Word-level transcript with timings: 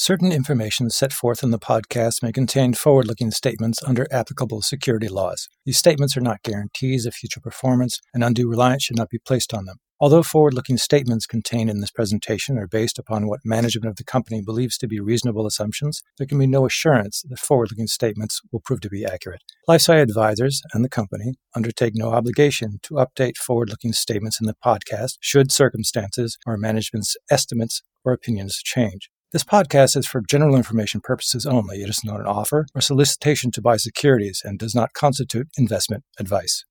Certain 0.00 0.30
information 0.30 0.88
set 0.90 1.12
forth 1.12 1.42
in 1.42 1.50
the 1.50 1.58
podcast 1.58 2.22
may 2.22 2.30
contain 2.30 2.72
forward 2.72 3.08
looking 3.08 3.32
statements 3.32 3.82
under 3.82 4.06
applicable 4.12 4.62
security 4.62 5.08
laws. 5.08 5.48
These 5.66 5.78
statements 5.78 6.16
are 6.16 6.20
not 6.20 6.44
guarantees 6.44 7.04
of 7.04 7.14
future 7.14 7.40
performance, 7.40 7.98
and 8.14 8.22
undue 8.22 8.48
reliance 8.48 8.84
should 8.84 8.96
not 8.96 9.10
be 9.10 9.18
placed 9.18 9.52
on 9.52 9.64
them. 9.64 9.78
Although 9.98 10.22
forward 10.22 10.54
looking 10.54 10.76
statements 10.76 11.26
contained 11.26 11.68
in 11.68 11.80
this 11.80 11.90
presentation 11.90 12.58
are 12.58 12.68
based 12.68 12.96
upon 12.96 13.26
what 13.26 13.40
management 13.44 13.90
of 13.90 13.96
the 13.96 14.04
company 14.04 14.40
believes 14.40 14.78
to 14.78 14.86
be 14.86 15.00
reasonable 15.00 15.48
assumptions, 15.48 16.00
there 16.16 16.28
can 16.28 16.38
be 16.38 16.46
no 16.46 16.64
assurance 16.64 17.24
that 17.28 17.40
forward 17.40 17.72
looking 17.72 17.88
statements 17.88 18.40
will 18.52 18.60
prove 18.60 18.80
to 18.82 18.88
be 18.88 19.04
accurate. 19.04 19.42
LifeSci 19.68 20.00
Advisors 20.00 20.62
and 20.72 20.84
the 20.84 20.88
company 20.88 21.34
undertake 21.56 21.94
no 21.96 22.10
obligation 22.12 22.78
to 22.84 22.94
update 23.04 23.36
forward 23.36 23.68
looking 23.68 23.92
statements 23.92 24.40
in 24.40 24.46
the 24.46 24.54
podcast 24.64 25.14
should 25.18 25.50
circumstances 25.50 26.38
or 26.46 26.56
management's 26.56 27.16
estimates 27.32 27.82
or 28.04 28.12
opinions 28.12 28.62
change. 28.62 29.10
This 29.30 29.44
podcast 29.44 29.94
is 29.94 30.06
for 30.06 30.22
general 30.22 30.56
information 30.56 31.02
purposes 31.02 31.44
only. 31.44 31.82
It 31.82 31.90
is 31.90 32.02
not 32.02 32.18
an 32.18 32.24
offer 32.24 32.64
or 32.74 32.80
solicitation 32.80 33.50
to 33.50 33.60
buy 33.60 33.76
securities 33.76 34.40
and 34.42 34.58
does 34.58 34.74
not 34.74 34.94
constitute 34.94 35.48
investment 35.58 36.04
advice. 36.18 36.64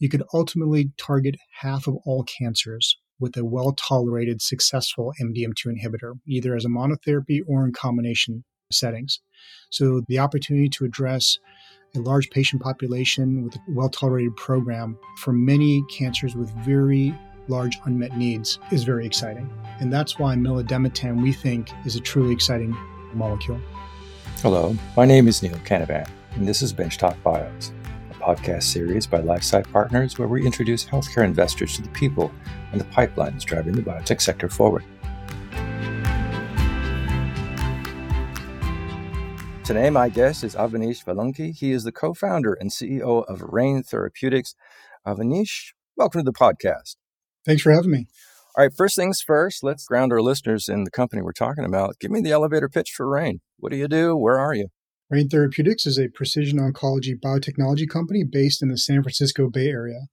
You 0.00 0.08
could 0.08 0.24
ultimately 0.34 0.90
target 0.98 1.36
half 1.60 1.86
of 1.86 1.94
all 2.04 2.24
cancers 2.24 2.98
with 3.20 3.36
a 3.36 3.44
well 3.44 3.70
tolerated, 3.70 4.42
successful 4.42 5.12
MDM2 5.22 5.76
inhibitor, 5.80 6.14
either 6.26 6.56
as 6.56 6.64
a 6.64 6.68
monotherapy 6.68 7.38
or 7.46 7.64
in 7.64 7.72
combination 7.72 8.42
settings. 8.72 9.20
So, 9.70 10.02
the 10.08 10.18
opportunity 10.18 10.68
to 10.70 10.84
address 10.84 11.38
a 11.94 12.00
large 12.00 12.30
patient 12.30 12.62
population 12.62 13.44
with 13.44 13.54
a 13.54 13.60
well 13.68 13.90
tolerated 13.90 14.34
program 14.34 14.98
for 15.18 15.32
many 15.32 15.84
cancers 15.88 16.34
with 16.34 16.50
very 16.64 17.14
large 17.52 17.78
unmet 17.84 18.16
needs 18.16 18.58
is 18.70 18.82
very 18.82 19.04
exciting. 19.04 19.48
And 19.78 19.92
that's 19.92 20.18
why 20.18 20.34
milademetan, 20.34 21.22
we 21.22 21.32
think, 21.32 21.68
is 21.84 21.94
a 21.96 22.00
truly 22.00 22.32
exciting 22.32 22.74
molecule. 23.12 23.60
Hello, 24.38 24.74
my 24.96 25.04
name 25.04 25.28
is 25.28 25.42
Neil 25.42 25.54
Canavan, 25.56 26.08
and 26.34 26.48
this 26.48 26.62
is 26.62 26.72
Benchtalk 26.72 27.22
Bios, 27.22 27.70
a 28.10 28.14
podcast 28.14 28.62
series 28.62 29.06
by 29.06 29.20
LifeSci 29.20 29.70
Partners 29.70 30.18
where 30.18 30.28
we 30.28 30.44
introduce 30.46 30.84
healthcare 30.84 31.24
investors 31.24 31.76
to 31.76 31.82
the 31.82 31.90
people 31.90 32.32
and 32.72 32.80
the 32.80 32.86
pipelines 32.86 33.44
driving 33.44 33.74
the 33.74 33.82
biotech 33.82 34.22
sector 34.22 34.48
forward. 34.48 34.82
Today, 39.62 39.90
my 39.90 40.08
guest 40.08 40.42
is 40.42 40.54
Avanish 40.54 41.04
Vellanki. 41.04 41.54
He 41.54 41.70
is 41.70 41.84
the 41.84 41.92
co 41.92 42.14
founder 42.14 42.54
and 42.54 42.70
CEO 42.70 43.24
of 43.26 43.42
Rain 43.42 43.82
Therapeutics. 43.82 44.54
Avanish, 45.06 45.72
welcome 45.96 46.20
to 46.20 46.24
the 46.24 46.32
podcast. 46.32 46.96
Thanks 47.44 47.62
for 47.62 47.72
having 47.72 47.90
me. 47.90 48.06
All 48.56 48.64
right, 48.64 48.72
first 48.76 48.96
things 48.96 49.20
first, 49.20 49.64
let's 49.64 49.86
ground 49.86 50.12
our 50.12 50.20
listeners 50.20 50.68
in 50.68 50.84
the 50.84 50.90
company 50.90 51.22
we're 51.22 51.32
talking 51.32 51.64
about. 51.64 51.98
Give 51.98 52.10
me 52.10 52.20
the 52.20 52.32
elevator 52.32 52.68
pitch 52.68 52.90
for 52.94 53.08
Rain. 53.08 53.40
What 53.58 53.72
do 53.72 53.78
you 53.78 53.88
do? 53.88 54.16
Where 54.16 54.38
are 54.38 54.54
you? 54.54 54.68
Rain 55.10 55.28
Therapeutics 55.28 55.86
is 55.86 55.98
a 55.98 56.08
precision 56.08 56.58
oncology 56.58 57.14
biotechnology 57.18 57.88
company 57.88 58.24
based 58.24 58.62
in 58.62 58.68
the 58.68 58.78
San 58.78 59.02
Francisco 59.02 59.48
Bay 59.50 59.68
Area. 59.68 60.06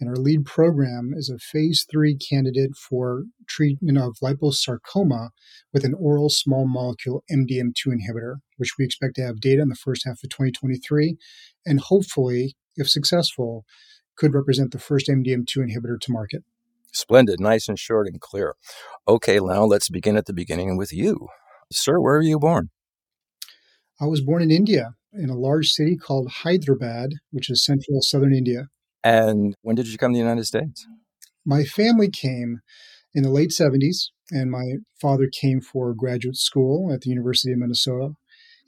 And 0.00 0.08
our 0.08 0.16
lead 0.16 0.46
program 0.46 1.12
is 1.14 1.28
a 1.28 1.38
phase 1.38 1.86
three 1.90 2.16
candidate 2.16 2.72
for 2.76 3.24
treatment 3.48 3.98
of 3.98 4.16
liposarcoma 4.22 5.28
with 5.72 5.84
an 5.84 5.94
oral 5.94 6.28
small 6.28 6.66
molecule 6.66 7.22
MDM2 7.30 7.86
inhibitor, 7.86 8.36
which 8.56 8.72
we 8.78 8.84
expect 8.84 9.16
to 9.16 9.22
have 9.22 9.40
data 9.40 9.62
in 9.62 9.68
the 9.68 9.76
first 9.76 10.04
half 10.06 10.24
of 10.24 10.30
2023. 10.30 11.16
And 11.66 11.78
hopefully, 11.78 12.56
if 12.76 12.88
successful, 12.88 13.64
could 14.16 14.34
represent 14.34 14.72
the 14.72 14.78
first 14.78 15.08
MDM2 15.08 15.58
inhibitor 15.58 16.00
to 16.00 16.12
market. 16.12 16.42
Splendid, 16.92 17.40
nice 17.40 17.68
and 17.68 17.78
short 17.78 18.06
and 18.06 18.20
clear. 18.20 18.54
Okay, 19.08 19.38
now 19.40 19.64
let's 19.64 19.88
begin 19.88 20.16
at 20.16 20.26
the 20.26 20.32
beginning 20.32 20.76
with 20.76 20.92
you. 20.92 21.28
Sir, 21.72 21.98
where 21.98 22.14
were 22.14 22.22
you 22.22 22.38
born? 22.38 22.70
I 24.00 24.06
was 24.06 24.20
born 24.20 24.42
in 24.42 24.50
India, 24.50 24.94
in 25.12 25.30
a 25.30 25.38
large 25.38 25.70
city 25.70 25.96
called 25.96 26.28
Hyderabad, 26.28 27.14
which 27.30 27.50
is 27.50 27.64
central 27.64 28.02
southern 28.02 28.34
India. 28.34 28.68
And 29.04 29.54
when 29.62 29.76
did 29.76 29.88
you 29.88 29.98
come 29.98 30.12
to 30.12 30.16
the 30.16 30.22
United 30.22 30.44
States? 30.44 30.86
My 31.44 31.64
family 31.64 32.10
came 32.10 32.60
in 33.14 33.22
the 33.22 33.30
late 33.30 33.50
70s, 33.50 34.08
and 34.30 34.50
my 34.50 34.76
father 35.00 35.28
came 35.32 35.60
for 35.60 35.94
graduate 35.94 36.36
school 36.36 36.92
at 36.92 37.00
the 37.02 37.10
University 37.10 37.52
of 37.52 37.58
Minnesota. 37.58 38.14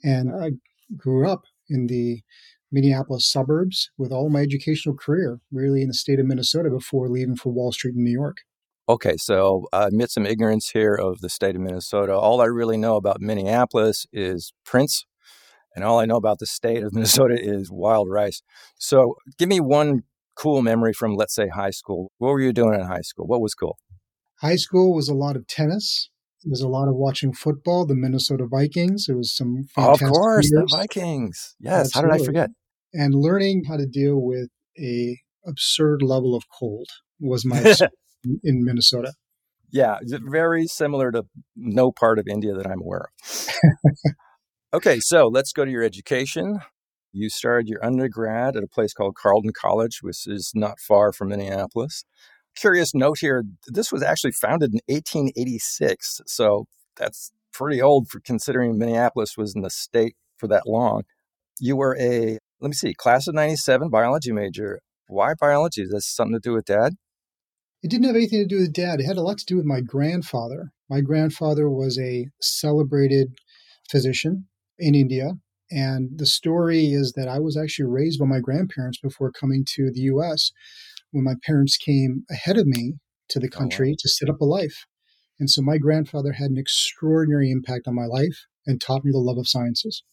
And 0.03 0.29
I 0.33 0.51
grew 0.95 1.27
up 1.27 1.43
in 1.69 1.87
the 1.87 2.21
Minneapolis 2.75 3.25
suburbs 3.25 3.89
with 3.97 4.11
all 4.11 4.29
my 4.29 4.41
educational 4.41 4.95
career, 4.95 5.39
really 5.49 5.81
in 5.81 5.87
the 5.87 5.93
state 5.93 6.19
of 6.19 6.25
Minnesota 6.25 6.69
before 6.69 7.07
leaving 7.07 7.37
for 7.37 7.53
Wall 7.53 7.71
Street 7.71 7.95
in 7.95 8.03
New 8.03 8.11
York. 8.11 8.39
Okay, 8.89 9.15
so 9.15 9.65
I 9.71 9.87
admit 9.87 10.11
some 10.11 10.25
ignorance 10.25 10.71
here 10.71 10.93
of 10.93 11.21
the 11.21 11.29
state 11.29 11.55
of 11.55 11.61
Minnesota. 11.61 12.13
All 12.13 12.41
I 12.41 12.45
really 12.45 12.75
know 12.75 12.97
about 12.97 13.21
Minneapolis 13.21 14.05
is 14.11 14.51
Prince, 14.65 15.05
and 15.73 15.85
all 15.85 15.99
I 15.99 16.05
know 16.05 16.17
about 16.17 16.39
the 16.39 16.45
state 16.45 16.83
of 16.83 16.93
Minnesota 16.93 17.35
is 17.39 17.71
wild 17.71 18.09
rice. 18.09 18.41
So 18.77 19.15
give 19.39 19.47
me 19.47 19.61
one 19.61 20.03
cool 20.35 20.61
memory 20.61 20.91
from, 20.91 21.15
let's 21.15 21.33
say, 21.33 21.47
high 21.47 21.71
school. 21.71 22.11
What 22.17 22.31
were 22.31 22.41
you 22.41 22.51
doing 22.51 22.73
in 22.77 22.85
high 22.85 23.01
school? 23.01 23.25
What 23.25 23.39
was 23.39 23.55
cool? 23.55 23.77
High 24.41 24.57
school 24.57 24.93
was 24.93 25.07
a 25.07 25.13
lot 25.15 25.37
of 25.37 25.47
tennis. 25.47 26.09
It 26.43 26.49
was 26.49 26.61
a 26.61 26.67
lot 26.67 26.89
of 26.89 26.95
watching 26.95 27.33
football, 27.33 27.85
the 27.87 27.95
Minnesota 27.95 28.45
Vikings. 28.45 29.07
It 29.09 29.15
was 29.15 29.33
some 29.35 29.63
fantastic 29.73 30.07
Of 30.07 30.13
course, 30.13 30.51
years. 30.51 30.67
the 30.69 30.77
Vikings. 30.77 31.55
Yes, 31.59 31.93
how 31.93 32.01
did 32.01 32.11
I 32.11 32.19
forget? 32.19 32.49
And 32.95 33.13
learning 33.13 33.63
how 33.67 33.77
to 33.77 33.85
deal 33.85 34.21
with 34.21 34.49
a 34.79 35.19
absurd 35.45 36.01
level 36.01 36.35
of 36.35 36.43
cold 36.49 36.87
was 37.19 37.45
my 37.45 37.59
in 38.43 38.63
Minnesota. 38.63 39.13
Yeah, 39.71 39.97
very 40.03 40.67
similar 40.67 41.11
to 41.11 41.25
no 41.55 41.91
part 41.91 42.19
of 42.19 42.27
India 42.27 42.53
that 42.53 42.67
I'm 42.67 42.81
aware 42.81 43.09
of. 43.09 43.55
okay, 44.73 44.99
so 44.99 45.27
let's 45.27 45.51
go 45.51 45.65
to 45.65 45.71
your 45.71 45.83
education. 45.83 46.59
You 47.11 47.29
started 47.29 47.67
your 47.67 47.83
undergrad 47.83 48.55
at 48.55 48.63
a 48.63 48.67
place 48.67 48.93
called 48.93 49.15
Carleton 49.15 49.51
College, 49.53 49.99
which 50.01 50.27
is 50.27 50.51
not 50.55 50.79
far 50.79 51.11
from 51.11 51.29
Minneapolis. 51.29 52.05
Curious 52.55 52.93
note 52.93 53.19
here 53.19 53.43
this 53.67 53.91
was 53.91 54.01
actually 54.01 54.31
founded 54.31 54.73
in 54.73 54.79
1886. 54.87 56.21
So 56.25 56.67
that's 56.95 57.31
pretty 57.51 57.81
old 57.81 58.09
for 58.09 58.19
considering 58.19 58.77
Minneapolis 58.77 59.37
was 59.37 59.55
in 59.55 59.61
the 59.61 59.69
state 59.69 60.15
for 60.37 60.47
that 60.47 60.67
long. 60.67 61.03
You 61.59 61.77
were 61.77 61.97
a, 61.99 62.37
let 62.61 62.69
me 62.69 62.73
see, 62.73 62.93
class 62.93 63.27
of 63.27 63.35
97 63.35 63.89
biology 63.89 64.31
major. 64.31 64.79
Why 65.07 65.33
biology? 65.39 65.81
Is 65.83 65.89
that 65.89 66.01
something 66.01 66.33
to 66.33 66.39
do 66.39 66.53
with 66.53 66.65
dad? 66.65 66.93
It 67.83 67.89
didn't 67.89 68.07
have 68.07 68.15
anything 68.15 68.41
to 68.41 68.47
do 68.47 68.59
with 68.61 68.73
dad. 68.73 68.99
It 68.99 69.05
had 69.05 69.17
a 69.17 69.21
lot 69.21 69.37
to 69.37 69.45
do 69.45 69.55
with 69.57 69.65
my 69.65 69.79
grandfather. 69.81 70.71
My 70.89 71.01
grandfather 71.01 71.69
was 71.69 71.97
a 71.99 72.27
celebrated 72.41 73.35
physician 73.89 74.47
in 74.79 74.95
India. 74.95 75.33
And 75.71 76.17
the 76.17 76.25
story 76.25 76.87
is 76.87 77.13
that 77.15 77.27
I 77.27 77.39
was 77.39 77.57
actually 77.57 77.85
raised 77.89 78.19
by 78.19 78.25
my 78.25 78.39
grandparents 78.39 78.99
before 78.99 79.31
coming 79.31 79.63
to 79.75 79.91
the 79.91 80.01
US 80.01 80.51
when 81.11 81.23
my 81.23 81.35
parents 81.45 81.77
came 81.77 82.25
ahead 82.29 82.57
of 82.57 82.67
me 82.67 82.95
to 83.29 83.39
the 83.39 83.49
Oh, 83.55 83.65
wow. 83.65 83.83
country 83.83 83.95
to 83.99 84.09
set 84.09 84.29
up 84.29 84.41
a 84.41 84.45
life. 84.45 84.85
And 85.39 85.49
so 85.49 85.61
my 85.61 85.77
grandfather 85.77 86.33
had 86.33 86.51
an 86.51 86.57
extraordinary 86.57 87.51
impact 87.51 87.87
on 87.87 87.95
my 87.95 88.05
life 88.05 88.45
and 88.65 88.81
taught 88.81 89.03
me 89.05 89.11
the 89.11 89.19
love 89.19 89.37
of 89.37 89.47
sciences. 89.47 90.03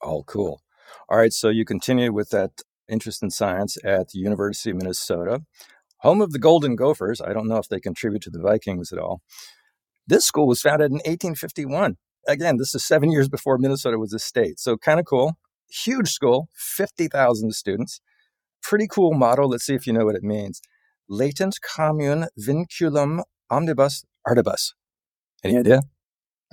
Oh, 0.00 0.22
cool. 0.24 0.62
All 1.08 1.18
right, 1.18 1.32
so 1.32 1.48
you 1.48 1.64
continue 1.64 2.12
with 2.12 2.30
that 2.30 2.62
interest 2.88 3.22
in 3.22 3.30
science 3.30 3.76
at 3.84 4.10
the 4.10 4.18
University 4.18 4.70
of 4.70 4.76
Minnesota, 4.76 5.42
home 5.98 6.20
of 6.20 6.32
the 6.32 6.38
Golden 6.38 6.76
Gophers. 6.76 7.20
I 7.20 7.32
don't 7.32 7.48
know 7.48 7.56
if 7.56 7.68
they 7.68 7.80
contribute 7.80 8.22
to 8.22 8.30
the 8.30 8.40
Vikings 8.40 8.92
at 8.92 8.98
all. 8.98 9.20
This 10.06 10.24
school 10.24 10.46
was 10.46 10.60
founded 10.60 10.90
in 10.90 10.98
1851. 10.98 11.96
Again, 12.28 12.56
this 12.58 12.74
is 12.74 12.84
seven 12.84 13.10
years 13.10 13.28
before 13.28 13.58
Minnesota 13.58 13.98
was 13.98 14.12
a 14.12 14.18
state. 14.18 14.58
So 14.58 14.76
kind 14.76 15.00
of 15.00 15.06
cool. 15.06 15.36
Huge 15.68 16.10
school, 16.10 16.48
50,000 16.54 17.52
students. 17.52 18.00
Pretty 18.62 18.86
cool 18.88 19.14
motto. 19.14 19.46
Let's 19.46 19.64
see 19.64 19.74
if 19.74 19.86
you 19.86 19.92
know 19.92 20.04
what 20.04 20.14
it 20.14 20.22
means. 20.22 20.60
Latent 21.08 21.58
commune 21.60 22.26
vinculum 22.38 23.22
omnibus 23.50 24.04
artibus. 24.26 24.72
Any 25.44 25.58
idea? 25.58 25.82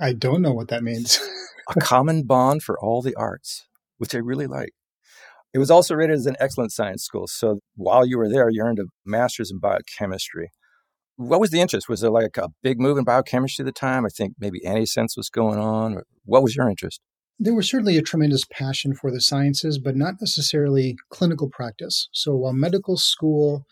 I 0.00 0.12
don't 0.12 0.42
know 0.42 0.52
what 0.52 0.68
that 0.68 0.82
means. 0.82 1.20
a 1.68 1.80
common 1.80 2.24
bond 2.24 2.62
for 2.62 2.78
all 2.78 3.02
the 3.02 3.14
arts, 3.14 3.66
which 3.98 4.14
I 4.14 4.18
really 4.18 4.46
like. 4.46 4.70
It 5.52 5.58
was 5.58 5.70
also 5.70 5.94
rated 5.94 6.16
as 6.16 6.26
an 6.26 6.36
excellent 6.40 6.72
science 6.72 7.04
school. 7.04 7.26
So 7.28 7.60
while 7.76 8.04
you 8.04 8.18
were 8.18 8.28
there, 8.28 8.50
you 8.50 8.62
earned 8.62 8.80
a 8.80 8.86
master's 9.04 9.52
in 9.52 9.60
biochemistry. 9.60 10.50
What 11.16 11.38
was 11.38 11.50
the 11.50 11.60
interest? 11.60 11.88
Was 11.88 12.00
there 12.00 12.10
like 12.10 12.36
a 12.36 12.48
big 12.62 12.80
move 12.80 12.98
in 12.98 13.04
biochemistry 13.04 13.62
at 13.62 13.66
the 13.66 13.72
time? 13.72 14.04
I 14.04 14.08
think 14.08 14.34
maybe 14.38 14.60
antisense 14.66 15.16
was 15.16 15.30
going 15.30 15.60
on. 15.60 16.02
What 16.24 16.42
was 16.42 16.56
your 16.56 16.68
interest? 16.68 17.00
There 17.38 17.54
was 17.54 17.70
certainly 17.70 17.96
a 17.96 18.02
tremendous 18.02 18.44
passion 18.44 18.94
for 18.94 19.12
the 19.12 19.20
sciences, 19.20 19.78
but 19.78 19.96
not 19.96 20.14
necessarily 20.20 20.96
clinical 21.10 21.48
practice. 21.48 22.08
So 22.12 22.34
while 22.34 22.52
medical 22.52 22.96
school 22.96 23.64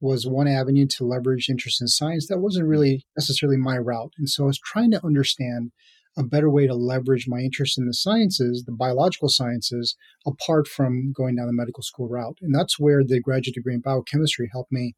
was 0.00 0.26
one 0.26 0.48
avenue 0.48 0.86
to 0.86 1.06
leverage 1.06 1.48
interest 1.48 1.80
in 1.80 1.88
science, 1.88 2.26
that 2.28 2.38
wasn't 2.38 2.68
really 2.68 3.04
necessarily 3.16 3.58
my 3.58 3.76
route. 3.76 4.12
And 4.18 4.28
so 4.28 4.44
I 4.44 4.46
was 4.46 4.58
trying 4.58 4.90
to 4.92 5.04
understand 5.04 5.72
a 6.20 6.24
better 6.24 6.50
way 6.50 6.66
to 6.66 6.74
leverage 6.74 7.26
my 7.26 7.38
interest 7.38 7.78
in 7.78 7.86
the 7.86 7.94
sciences, 7.94 8.64
the 8.66 8.72
biological 8.72 9.28
sciences, 9.28 9.96
apart 10.26 10.68
from 10.68 11.12
going 11.16 11.36
down 11.36 11.46
the 11.46 11.52
medical 11.52 11.82
school 11.82 12.08
route. 12.08 12.38
And 12.42 12.54
that's 12.54 12.78
where 12.78 13.02
the 13.02 13.20
graduate 13.20 13.54
degree 13.54 13.74
in 13.74 13.80
biochemistry 13.80 14.50
helped 14.52 14.70
me 14.70 14.94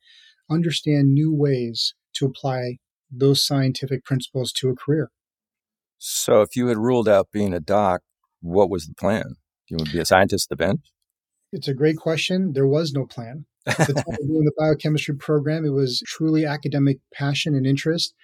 understand 0.51 1.13
new 1.13 1.33
ways 1.33 1.95
to 2.15 2.27
apply 2.27 2.79
those 3.11 3.47
scientific 3.47 4.05
principles 4.05 4.53
to 4.53 4.69
a 4.69 4.75
career. 4.75 5.11
So, 5.99 6.41
if 6.43 6.57
you 6.57 6.67
had 6.67 6.79
ruled 6.79 7.09
out 7.09 7.29
being 7.33 7.55
a 7.55 7.61
doc, 7.61 8.03
what 8.41 8.69
was 8.69 8.87
the 8.87 8.95
plan? 8.95 9.37
You 9.69 9.77
would 9.79 9.93
be 9.93 10.01
a 10.01 10.05
scientist 10.05 10.47
at 10.51 10.59
the 10.59 10.65
bench? 10.65 10.81
It's 11.53 11.69
a 11.69 11.75
great 11.75 11.97
question. 11.97 12.53
There 12.55 12.67
was 12.67 12.93
no 12.93 13.07
plan. 13.07 13.47
At 13.67 13.87
the 13.87 13.95
time 13.95 14.05
of 14.09 14.27
doing 14.27 14.45
the 14.45 14.53
biochemistry 14.59 15.15
program, 15.15 15.65
it 15.65 15.71
was 15.71 16.03
truly 16.05 16.45
academic 16.45 16.99
passion 17.15 17.55
and 17.55 17.65
interest 17.65 18.15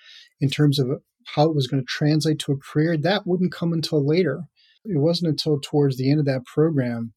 in 0.41 0.50
terms 0.50 0.81
of 0.81 0.89
how 1.35 1.45
it 1.45 1.55
was 1.55 1.67
going 1.67 1.83
to 1.83 1.87
translate 1.87 2.39
to 2.41 2.53
a 2.53 2.57
career. 2.57 2.97
That 2.97 3.27
wouldn't 3.27 3.53
come 3.53 3.73
until 3.73 4.07
later. 4.07 4.45
It 4.85 4.99
wasn't 4.99 5.31
until 5.31 5.59
towards 5.61 5.97
the 5.97 6.11
end 6.11 6.21
of 6.21 6.27
that 6.27 6.47
program 6.47 7.13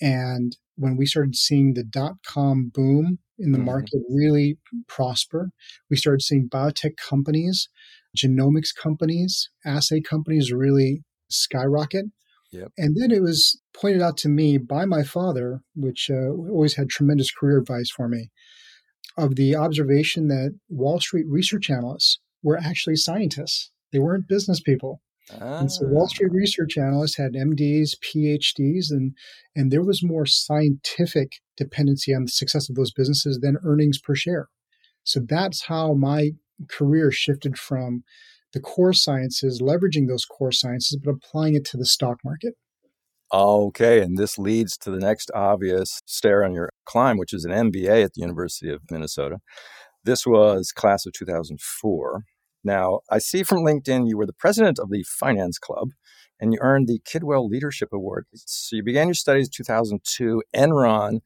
and 0.00 0.56
when 0.76 0.96
we 0.96 1.04
started 1.04 1.36
seeing 1.36 1.74
the 1.74 1.84
dot 1.84 2.14
com 2.26 2.70
boom 2.72 3.18
in 3.38 3.52
the 3.52 3.58
mm-hmm. 3.58 3.66
market 3.66 4.00
really 4.08 4.58
prosper, 4.88 5.50
we 5.90 5.96
started 5.96 6.22
seeing 6.22 6.48
biotech 6.48 6.96
companies, 6.96 7.68
genomics 8.16 8.74
companies, 8.74 9.50
assay 9.64 10.00
companies 10.00 10.52
really 10.52 11.02
skyrocket. 11.28 12.06
Yep. 12.52 12.72
And 12.78 12.96
then 12.96 13.10
it 13.10 13.22
was 13.22 13.60
pointed 13.74 14.00
out 14.00 14.16
to 14.18 14.28
me 14.28 14.56
by 14.56 14.84
my 14.86 15.02
father, 15.02 15.60
which 15.76 16.10
uh, 16.10 16.30
always 16.30 16.74
had 16.76 16.88
tremendous 16.88 17.30
career 17.30 17.58
advice 17.58 17.90
for 17.90 18.08
me, 18.08 18.30
of 19.18 19.36
the 19.36 19.54
observation 19.54 20.28
that 20.28 20.58
Wall 20.68 20.98
Street 20.98 21.26
research 21.28 21.68
analysts 21.70 22.18
were 22.42 22.58
actually 22.58 22.96
scientists. 22.96 23.70
They 23.92 23.98
weren't 23.98 24.28
business 24.28 24.60
people. 24.60 25.00
Ah. 25.40 25.58
And 25.58 25.70
so 25.70 25.86
Wall 25.86 26.04
ah. 26.04 26.06
Street 26.06 26.32
research 26.32 26.76
analysts 26.76 27.16
had 27.16 27.32
MDs, 27.32 27.90
PhDs, 28.04 28.90
and 28.90 29.14
and 29.54 29.70
there 29.70 29.84
was 29.84 30.02
more 30.02 30.26
scientific 30.26 31.32
dependency 31.56 32.14
on 32.14 32.24
the 32.24 32.30
success 32.30 32.68
of 32.68 32.76
those 32.76 32.92
businesses 32.92 33.38
than 33.40 33.58
earnings 33.64 33.98
per 33.98 34.14
share. 34.14 34.48
So 35.04 35.20
that's 35.20 35.66
how 35.66 35.94
my 35.94 36.30
career 36.68 37.10
shifted 37.10 37.58
from 37.58 38.04
the 38.52 38.60
core 38.60 38.92
sciences, 38.92 39.60
leveraging 39.62 40.08
those 40.08 40.24
core 40.24 40.52
sciences, 40.52 40.98
but 41.02 41.12
applying 41.12 41.54
it 41.54 41.64
to 41.66 41.76
the 41.76 41.86
stock 41.86 42.18
market. 42.24 42.54
Okay, 43.32 44.00
and 44.00 44.18
this 44.18 44.38
leads 44.38 44.76
to 44.78 44.90
the 44.90 44.98
next 44.98 45.30
obvious 45.34 46.00
stair 46.04 46.44
on 46.44 46.52
your 46.52 46.68
climb, 46.84 47.16
which 47.16 47.32
is 47.32 47.44
an 47.44 47.52
MBA 47.52 48.04
at 48.04 48.14
the 48.14 48.20
University 48.20 48.70
of 48.70 48.80
Minnesota. 48.90 49.38
This 50.04 50.26
was 50.26 50.72
class 50.72 51.06
of 51.06 51.12
2004. 51.12 52.24
Now, 52.62 53.00
I 53.10 53.18
see 53.18 53.42
from 53.42 53.58
LinkedIn 53.58 54.08
you 54.08 54.16
were 54.16 54.26
the 54.26 54.32
president 54.32 54.78
of 54.78 54.90
the 54.90 55.02
Finance 55.02 55.58
Club 55.58 55.90
and 56.38 56.52
you 56.52 56.58
earned 56.62 56.88
the 56.88 57.00
Kidwell 57.00 57.48
Leadership 57.48 57.90
Award. 57.92 58.26
So 58.34 58.76
you 58.76 58.82
began 58.82 59.08
your 59.08 59.14
studies 59.14 59.46
in 59.46 59.52
2002. 59.52 60.42
Enron, 60.54 61.20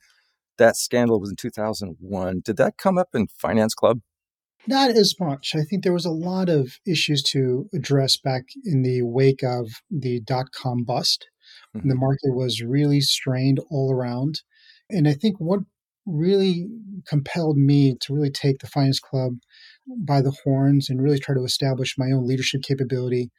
that 0.59 0.76
scandal 0.76 1.21
was 1.21 1.31
in 1.31 1.37
2001. 1.37 2.43
Did 2.44 2.56
that 2.56 2.79
come 2.79 2.99
up 2.99 3.09
in 3.15 3.29
Finance 3.29 3.75
Club? 3.75 4.00
Not 4.67 4.91
as 4.91 5.15
much. 5.20 5.55
I 5.55 5.62
think 5.62 5.82
there 5.82 5.93
was 5.93 6.06
a 6.06 6.11
lot 6.11 6.49
of 6.49 6.79
issues 6.87 7.23
to 7.25 7.69
address 7.75 8.17
back 8.17 8.44
in 8.65 8.82
the 8.82 9.03
wake 9.03 9.43
of 9.43 9.82
the 9.91 10.20
dot 10.20 10.53
com 10.53 10.85
bust. 10.85 11.27
Mm-hmm. 11.77 11.88
The 11.88 11.94
market 11.94 12.35
was 12.35 12.62
really 12.62 13.00
strained 13.00 13.61
all 13.70 13.93
around. 13.93 14.41
And 14.88 15.06
I 15.06 15.12
think 15.12 15.37
what 15.38 15.61
really 16.06 16.67
compelled 17.06 17.56
me 17.56 17.95
to 18.01 18.15
really 18.15 18.31
take 18.31 18.59
the 18.59 18.67
Finance 18.67 19.01
Club 19.01 19.35
by 19.87 20.21
the 20.21 20.35
horns 20.45 20.89
and 20.89 21.03
really 21.03 21.19
try 21.19 21.35
to 21.35 21.45
establish 21.45 21.97
my 21.99 22.06
own 22.06 22.27
leadership 22.27 22.62
capability 22.62 23.31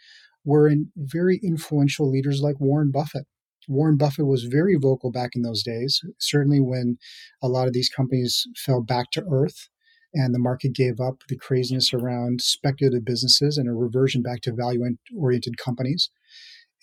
were 0.43 0.67
in 0.67 0.91
very 0.95 1.39
influential 1.43 2.09
leaders 2.09 2.41
like 2.41 2.59
Warren 2.59 2.91
Buffett. 2.91 3.25
Warren 3.67 3.97
Buffett 3.97 4.27
was 4.27 4.43
very 4.43 4.75
vocal 4.75 5.11
back 5.11 5.31
in 5.35 5.41
those 5.41 5.63
days, 5.63 6.01
certainly 6.19 6.59
when 6.59 6.97
a 7.41 7.47
lot 7.47 7.67
of 7.67 7.73
these 7.73 7.89
companies 7.89 8.45
fell 8.55 8.81
back 8.81 9.09
to 9.11 9.25
earth 9.29 9.69
and 10.13 10.33
the 10.33 10.39
market 10.39 10.73
gave 10.73 10.99
up 10.99 11.23
the 11.27 11.35
craziness 11.35 11.93
around 11.93 12.41
speculative 12.41 13.03
businesses 13.03 13.57
and 13.57 13.67
a 13.67 13.73
reversion 13.73 14.21
back 14.21 14.41
to 14.41 14.53
value 14.53 14.81
oriented 15.17 15.57
companies. 15.57 16.09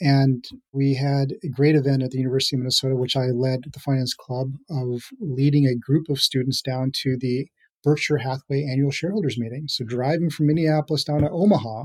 And 0.00 0.44
we 0.72 0.94
had 0.94 1.34
a 1.44 1.48
great 1.48 1.76
event 1.76 2.02
at 2.02 2.10
the 2.10 2.18
University 2.18 2.56
of 2.56 2.60
Minnesota, 2.60 2.96
which 2.96 3.16
I 3.16 3.26
led 3.26 3.60
the 3.72 3.80
Finance 3.80 4.14
Club, 4.14 4.52
of 4.68 5.02
leading 5.20 5.66
a 5.66 5.76
group 5.76 6.08
of 6.08 6.20
students 6.20 6.60
down 6.60 6.90
to 7.02 7.16
the 7.18 7.46
Berkshire 7.84 8.18
Hathaway 8.18 8.64
annual 8.64 8.90
shareholders 8.90 9.38
meeting. 9.38 9.64
So 9.68 9.84
driving 9.84 10.30
from 10.30 10.46
Minneapolis 10.46 11.04
down 11.04 11.20
to 11.20 11.30
Omaha, 11.30 11.84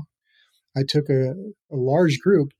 I 0.76 0.82
took 0.88 1.08
a, 1.08 1.30
a 1.70 1.76
large 1.76 2.18
group. 2.20 2.50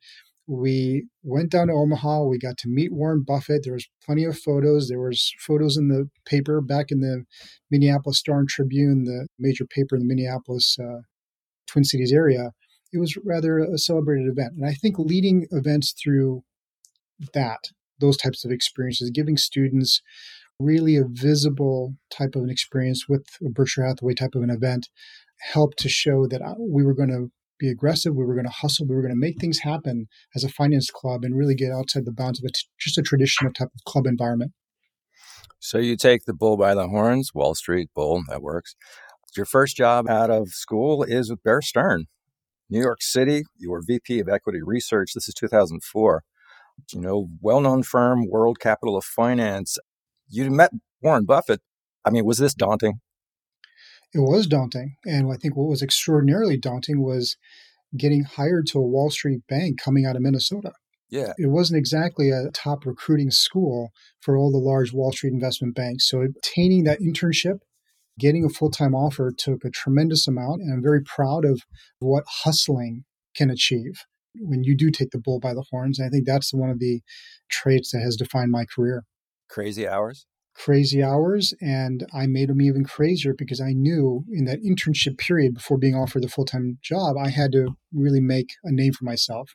We 0.47 1.07
went 1.23 1.51
down 1.51 1.67
to 1.67 1.75
Omaha. 1.75 2.25
We 2.25 2.39
got 2.39 2.57
to 2.59 2.69
meet 2.69 2.93
Warren 2.93 3.23
Buffett. 3.27 3.63
There 3.65 3.75
was 3.75 3.87
plenty 4.05 4.25
of 4.25 4.39
photos. 4.39 4.89
There 4.89 5.01
was 5.01 5.33
photos 5.39 5.77
in 5.77 5.89
the 5.89 6.09
paper 6.25 6.61
back 6.61 6.87
in 6.91 7.01
the 7.01 7.25
Minneapolis 7.71 8.19
Star 8.19 8.39
and 8.39 8.49
Tribune, 8.49 9.05
the 9.05 9.29
major 9.39 9.67
paper 9.67 9.95
in 9.95 10.01
the 10.01 10.09
Minneapolis 10.09 10.77
uh, 10.81 11.03
Twin 11.67 11.85
Cities 11.85 12.13
area. 12.13 12.53
It 12.93 12.99
was 12.99 13.17
rather 13.25 13.59
a 13.59 13.79
celebrated 13.79 14.29
event, 14.29 14.55
and 14.57 14.67
I 14.67 14.73
think 14.73 14.99
leading 14.99 15.47
events 15.51 15.93
through 15.93 16.43
that, 17.35 17.59
those 18.01 18.17
types 18.17 18.45
of 18.45 18.51
experiences, 18.51 19.11
giving 19.11 19.37
students 19.37 20.01
really 20.61 20.97
a 20.97 21.05
visible 21.05 21.95
type 22.11 22.35
of 22.35 22.43
an 22.43 22.51
experience 22.51 23.09
with 23.09 23.27
a 23.45 23.51
Berkshire 23.51 23.85
Hathaway 23.85 24.15
type 24.15 24.35
of 24.35 24.43
an 24.43 24.51
event 24.51 24.89
helped 25.53 25.79
to 25.79 25.89
show 25.89 26.27
that 26.27 26.43
uh, 26.43 26.55
we 26.59 26.83
were 26.83 26.95
going 26.95 27.11
to 27.11 27.31
be 27.59 27.69
aggressive, 27.69 28.15
we 28.15 28.25
were 28.25 28.35
going 28.35 28.47
to 28.47 28.53
hustle, 28.53 28.87
we 28.87 28.95
were 28.95 29.03
going 29.03 29.15
to 29.15 29.21
make 29.21 29.41
things 29.41 29.61
happen 29.61 30.07
as 30.35 30.45
a 30.45 30.49
finance 30.49 30.91
club 30.91 31.25
and 31.25 31.37
really 31.37 31.55
get 31.55 31.73
outside 31.73 32.05
the 32.05 32.13
bounds 32.13 32.41
of 32.41 32.45
a 32.45 32.53
t- 32.53 32.67
just 32.79 32.99
a 32.99 33.03
traditional 33.03 33.53
type 33.53 33.69
of 33.75 33.85
club 33.85 34.07
environment. 34.07 34.53
So 35.61 35.79
you 35.79 35.97
take 35.97 36.25
the 36.25 36.35
bull 36.35 36.57
by 36.57 36.75
the 36.75 36.89
horns, 36.89 37.33
Wall 37.35 37.55
Street 37.55 37.91
bull, 37.95 38.23
that 38.29 38.43
works. 38.43 38.77
Your 39.37 39.47
first 39.47 39.77
job 39.77 40.09
out 40.09 40.31
of 40.31 40.49
school 40.51 41.03
is 41.03 41.31
with 41.31 41.43
Bear 41.43 41.61
Stearns, 41.61 42.07
New 42.71 42.81
York 42.81 43.03
City. 43.03 43.45
You 43.57 43.71
were 43.71 43.83
VP 43.87 44.21
of 44.21 44.29
Equity 44.29 44.61
Research. 44.63 45.13
This 45.15 45.29
is 45.29 45.35
2004. 45.35 46.23
You 46.93 47.01
know, 47.01 47.29
well-known 47.41 47.83
firm, 47.83 48.29
World 48.29 48.61
Capital 48.61 48.97
of 48.97 49.05
Finance 49.05 49.79
you 50.29 50.51
met 50.51 50.73
Warren 51.03 51.25
Buffett. 51.25 51.61
I 52.05 52.11
mean, 52.11 52.25
was 52.25 52.39
this 52.39 52.55
daunting? 52.55 53.01
It 54.15 54.21
was 54.21 54.47
daunting. 54.47 54.97
And 55.05 55.31
I 55.33 55.37
think 55.37 55.57
what 55.57 55.69
was 55.69 55.83
extraordinarily 55.83 56.57
daunting 56.57 57.03
was 57.03 57.37
getting 57.97 58.25
hired 58.25 58.67
to 58.69 58.79
a 58.79 58.87
Wall 58.87 59.11
Street 59.11 59.43
bank 59.49 59.81
coming 59.83 60.07
out 60.07 60.17
of 60.17 60.23
Minnesota. 60.23 60.73
Yeah. 61.11 61.33
It 61.39 61.51
wasn't 61.51 61.79
exactly 61.79 62.31
a 62.31 62.51
top 62.53 62.85
recruiting 62.85 63.31
school 63.31 63.93
for 64.21 64.37
all 64.37 64.53
the 64.53 64.59
large 64.59 64.93
Wall 64.93 65.13
Street 65.13 65.33
investment 65.33 65.75
banks. 65.75 66.09
So 66.09 66.23
obtaining 66.23 66.85
that 66.85 67.01
internship, 67.01 67.61
getting 68.19 68.45
a 68.45 68.49
full 68.49 68.71
time 68.71 68.95
offer 68.95 69.33
took 69.37 69.65
a 69.65 69.71
tremendous 69.71 70.27
amount. 70.27 70.63
And 70.63 70.73
I'm 70.73 70.83
very 70.83 71.03
proud 71.03 71.45
of 71.45 71.63
what 71.99 72.25
hustling 72.27 73.05
can 73.35 73.51
achieve 73.51 74.05
when 74.35 74.65
you 74.65 74.77
do 74.77 74.91
take 74.91 75.11
the 75.11 75.19
bull 75.19 75.41
by 75.41 75.55
the 75.55 75.65
horns. 75.71 75.99
And 75.99 76.07
I 76.07 76.11
think 76.11 76.27
that's 76.27 76.53
one 76.53 76.71
of 76.71 76.79
the 76.79 77.01
traits 77.51 77.93
that 77.93 78.01
has 78.01 78.17
defined 78.17 78.51
my 78.51 78.65
career. 78.65 79.05
Crazy 79.49 79.87
hours? 79.89 80.27
Crazy 80.55 81.03
hours. 81.03 81.55
And 81.61 82.07
I 82.13 82.27
made 82.27 82.49
them 82.49 82.61
even 82.61 82.85
crazier 82.85 83.35
because 83.37 83.61
I 83.61 83.73
knew 83.73 84.25
in 84.31 84.45
that 84.45 84.63
internship 84.63 85.19
period 85.19 85.55
before 85.55 85.79
being 85.79 85.95
offered 85.95 86.23
the 86.23 86.29
full 86.29 86.45
time 86.45 86.79
job, 86.83 87.17
I 87.17 87.31
had 87.31 87.53
to 87.53 87.77
really 87.93 88.21
make 88.21 88.51
a 88.65 88.73
name 88.73 88.93
for 88.93 89.05
myself. 89.05 89.55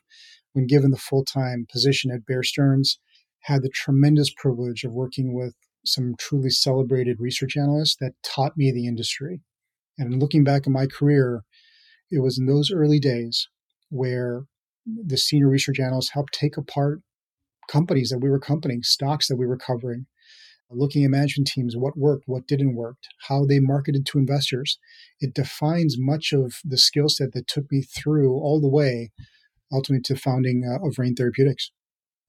When 0.52 0.66
given 0.66 0.90
the 0.90 0.96
full 0.96 1.24
time 1.24 1.66
position 1.70 2.10
at 2.10 2.26
Bear 2.26 2.42
Stearns, 2.42 2.98
had 3.44 3.62
the 3.62 3.68
tremendous 3.68 4.32
privilege 4.34 4.84
of 4.84 4.92
working 4.92 5.34
with 5.34 5.54
some 5.84 6.14
truly 6.18 6.50
celebrated 6.50 7.20
research 7.20 7.56
analysts 7.56 7.96
that 8.00 8.14
taught 8.22 8.56
me 8.56 8.72
the 8.72 8.86
industry. 8.86 9.40
And 9.98 10.20
looking 10.20 10.44
back 10.44 10.62
at 10.66 10.72
my 10.72 10.86
career, 10.86 11.44
it 12.10 12.20
was 12.20 12.38
in 12.38 12.46
those 12.46 12.72
early 12.72 12.98
days 12.98 13.48
where 13.90 14.44
the 14.86 15.16
senior 15.16 15.48
research 15.48 15.78
analysts 15.80 16.10
helped 16.10 16.34
take 16.34 16.56
apart 16.56 17.00
companies 17.68 18.10
that 18.10 18.18
we 18.18 18.28
were 18.28 18.38
company, 18.40 18.80
stocks 18.82 19.28
that 19.28 19.36
we 19.36 19.46
were 19.46 19.56
covering, 19.56 20.06
looking 20.70 21.04
at 21.04 21.10
management 21.10 21.48
teams, 21.48 21.76
what 21.76 21.96
worked, 21.96 22.24
what 22.26 22.46
didn't 22.46 22.74
work, 22.74 22.96
how 23.28 23.44
they 23.44 23.60
marketed 23.60 24.04
to 24.06 24.18
investors. 24.18 24.78
It 25.20 25.34
defines 25.34 25.96
much 25.98 26.32
of 26.32 26.56
the 26.64 26.78
skill 26.78 27.08
set 27.08 27.32
that 27.32 27.46
took 27.46 27.70
me 27.70 27.82
through 27.82 28.32
all 28.32 28.60
the 28.60 28.68
way 28.68 29.12
ultimately 29.72 30.02
to 30.02 30.20
founding 30.20 30.62
uh, 30.64 30.86
of 30.86 30.98
Rain 30.98 31.14
Therapeutics. 31.14 31.70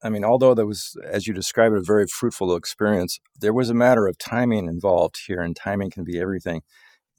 I 0.02 0.10
mean, 0.10 0.24
although 0.24 0.54
that 0.54 0.66
was, 0.66 0.96
as 1.04 1.26
you 1.26 1.32
described 1.32 1.74
a 1.74 1.80
very 1.80 2.06
fruitful 2.06 2.54
experience, 2.54 3.18
there 3.40 3.54
was 3.54 3.70
a 3.70 3.74
matter 3.74 4.06
of 4.06 4.18
timing 4.18 4.66
involved 4.66 5.16
here, 5.26 5.40
and 5.40 5.56
timing 5.56 5.90
can 5.90 6.04
be 6.04 6.20
everything. 6.20 6.62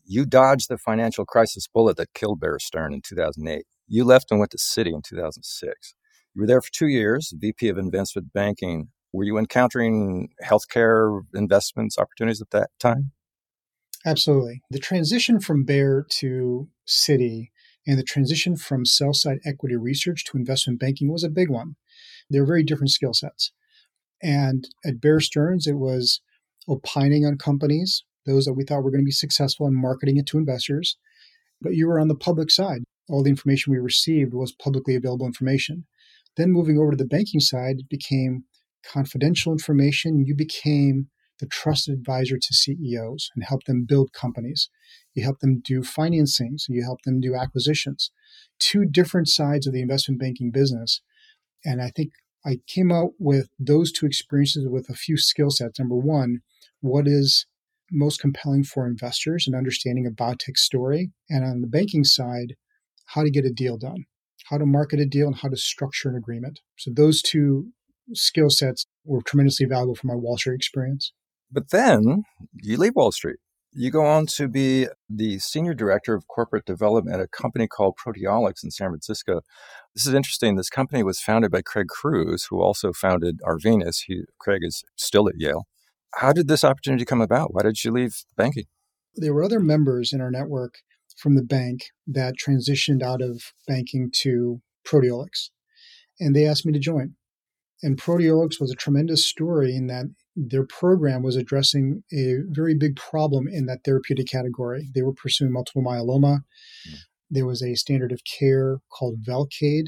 You 0.05 0.25
dodged 0.25 0.69
the 0.69 0.77
financial 0.77 1.25
crisis 1.25 1.67
bullet 1.67 1.97
that 1.97 2.13
killed 2.13 2.39
Bear 2.39 2.59
Stearns 2.59 2.93
in 2.93 3.01
2008. 3.01 3.65
You 3.87 4.03
left 4.03 4.31
and 4.31 4.39
went 4.39 4.51
to 4.51 4.57
Citi 4.57 4.93
in 4.93 5.01
2006. 5.01 5.95
You 6.33 6.41
were 6.41 6.47
there 6.47 6.61
for 6.61 6.71
two 6.71 6.87
years, 6.87 7.33
VP 7.35 7.67
of 7.67 7.77
Investment 7.77 8.31
Banking. 8.31 8.89
Were 9.11 9.23
you 9.23 9.37
encountering 9.37 10.29
healthcare 10.43 11.21
investments 11.33 11.97
opportunities 11.97 12.41
at 12.41 12.51
that 12.51 12.69
time? 12.79 13.11
Absolutely. 14.05 14.61
The 14.69 14.79
transition 14.79 15.39
from 15.39 15.65
Bear 15.65 16.05
to 16.19 16.69
Citi 16.87 17.49
and 17.87 17.97
the 17.97 18.03
transition 18.03 18.55
from 18.55 18.85
sell 18.85 19.13
side 19.13 19.39
equity 19.45 19.75
research 19.75 20.23
to 20.25 20.37
investment 20.37 20.79
banking 20.79 21.11
was 21.11 21.23
a 21.23 21.29
big 21.29 21.49
one. 21.49 21.75
They're 22.29 22.45
very 22.45 22.63
different 22.63 22.91
skill 22.91 23.13
sets. 23.13 23.51
And 24.21 24.67
at 24.85 25.01
Bear 25.01 25.19
Stearns, 25.19 25.67
it 25.67 25.77
was 25.77 26.21
opining 26.67 27.25
on 27.25 27.37
companies, 27.37 28.03
those 28.25 28.45
that 28.45 28.53
we 28.53 28.63
thought 28.63 28.83
were 28.83 28.91
going 28.91 29.01
to 29.01 29.05
be 29.05 29.11
successful 29.11 29.67
in 29.67 29.79
marketing 29.79 30.17
it 30.17 30.25
to 30.27 30.37
investors. 30.37 30.97
But 31.61 31.73
you 31.73 31.87
were 31.87 31.99
on 31.99 32.07
the 32.07 32.15
public 32.15 32.51
side 32.51 32.83
all 33.09 33.23
the 33.23 33.29
information 33.29 33.71
we 33.71 33.79
received 33.79 34.33
was 34.33 34.51
publicly 34.51 34.95
available 34.95 35.25
information. 35.25 35.85
Then 36.35 36.51
moving 36.51 36.77
over 36.77 36.91
to 36.91 36.97
the 36.97 37.05
banking 37.05 37.39
side, 37.39 37.77
it 37.79 37.89
became 37.89 38.43
confidential 38.85 39.51
information. 39.51 40.25
You 40.25 40.35
became 40.35 41.07
the 41.39 41.47
trusted 41.47 41.93
advisor 41.93 42.37
to 42.37 42.53
CEOs 42.53 43.29
and 43.35 43.43
help 43.43 43.63
them 43.63 43.85
build 43.87 44.11
companies. 44.11 44.69
You 45.13 45.23
help 45.23 45.39
them 45.39 45.61
do 45.63 45.81
financings. 45.81 46.63
You 46.67 46.83
help 46.83 47.01
them 47.03 47.19
do 47.19 47.35
acquisitions. 47.35 48.11
Two 48.59 48.85
different 48.85 49.29
sides 49.29 49.67
of 49.67 49.73
the 49.73 49.81
investment 49.81 50.19
banking 50.19 50.51
business. 50.51 51.01
And 51.65 51.81
I 51.81 51.91
think 51.95 52.11
I 52.45 52.59
came 52.67 52.91
out 52.91 53.11
with 53.19 53.49
those 53.59 53.91
two 53.91 54.05
experiences 54.05 54.67
with 54.69 54.89
a 54.89 54.93
few 54.93 55.17
skill 55.17 55.49
sets. 55.49 55.79
Number 55.79 55.97
one, 55.97 56.39
what 56.81 57.07
is 57.07 57.45
most 57.91 58.19
compelling 58.19 58.63
for 58.63 58.87
investors 58.87 59.45
and 59.47 59.55
understanding 59.55 60.05
a 60.05 60.11
biotech 60.11 60.57
story? 60.57 61.11
And 61.29 61.43
on 61.43 61.61
the 61.61 61.67
banking 61.67 62.03
side, 62.03 62.55
how 63.07 63.23
to 63.23 63.31
get 63.31 63.45
a 63.45 63.51
deal 63.51 63.77
done, 63.77 64.05
how 64.49 64.57
to 64.57 64.65
market 64.65 64.99
a 64.99 65.05
deal, 65.05 65.27
and 65.27 65.37
how 65.37 65.49
to 65.49 65.57
structure 65.57 66.09
an 66.09 66.15
agreement. 66.15 66.59
So 66.77 66.91
those 66.93 67.21
two 67.21 67.71
skill 68.13 68.49
sets 68.49 68.85
were 69.03 69.21
tremendously 69.21 69.65
valuable 69.65 69.95
for 69.95 70.07
my 70.07 70.15
Wall 70.15 70.37
Street 70.37 70.55
experience. 70.55 71.13
But 71.51 71.71
then 71.71 72.23
you 72.61 72.77
leave 72.77 72.95
Wall 72.95 73.11
Street. 73.11 73.37
You 73.79 73.91
go 73.91 74.03
on 74.03 74.25
to 74.37 74.47
be 74.47 74.87
the 75.07 75.37
senior 75.37 75.75
director 75.75 76.15
of 76.15 76.27
corporate 76.27 76.65
development 76.65 77.15
at 77.15 77.21
a 77.21 77.27
company 77.27 77.67
called 77.67 77.93
Proteolix 77.95 78.63
in 78.63 78.71
San 78.71 78.89
Francisco. 78.89 79.41
This 79.93 80.07
is 80.07 80.15
interesting. 80.15 80.55
This 80.55 80.71
company 80.71 81.03
was 81.03 81.19
founded 81.19 81.51
by 81.51 81.61
Craig 81.61 81.87
Crews, 81.87 82.47
who 82.49 82.59
also 82.59 82.91
founded 82.91 83.39
Arvinas. 83.45 84.05
He, 84.07 84.23
Craig 84.39 84.61
is 84.63 84.83
still 84.95 85.29
at 85.29 85.35
Yale. 85.37 85.67
How 86.15 86.33
did 86.33 86.47
this 86.47 86.63
opportunity 86.63 87.05
come 87.05 87.21
about? 87.21 87.53
Why 87.53 87.61
did 87.61 87.83
you 87.83 87.91
leave 87.91 88.23
banking? 88.35 88.65
There 89.15 89.31
were 89.31 89.43
other 89.43 89.59
members 89.59 90.11
in 90.11 90.21
our 90.21 90.31
network 90.31 90.79
from 91.15 91.35
the 91.35 91.43
bank 91.43 91.91
that 92.07 92.33
transitioned 92.43 93.03
out 93.03 93.21
of 93.21 93.53
banking 93.67 94.09
to 94.21 94.59
Proteolix, 94.87 95.51
and 96.19 96.35
they 96.35 96.47
asked 96.47 96.65
me 96.65 96.73
to 96.73 96.79
join. 96.79 97.13
And 97.83 97.95
Proteolix 98.01 98.59
was 98.59 98.71
a 98.71 98.75
tremendous 98.75 99.23
story 99.23 99.75
in 99.75 99.85
that 99.85 100.07
their 100.37 100.65
program 100.65 101.23
was 101.23 101.35
addressing 101.35 102.03
a 102.13 102.35
very 102.49 102.75
big 102.75 102.95
problem 102.95 103.47
in 103.47 103.65
that 103.65 103.79
therapeutic 103.83 104.27
category. 104.27 104.89
They 104.93 105.01
were 105.01 105.13
pursuing 105.13 105.51
multiple 105.51 105.83
myeloma. 105.83 106.41
Mm. 106.87 106.97
There 107.31 107.47
was 107.47 107.63
a 107.63 107.73
standard 107.73 108.11
of 108.11 108.21
care 108.23 108.77
called 108.89 109.23
Velcade 109.27 109.87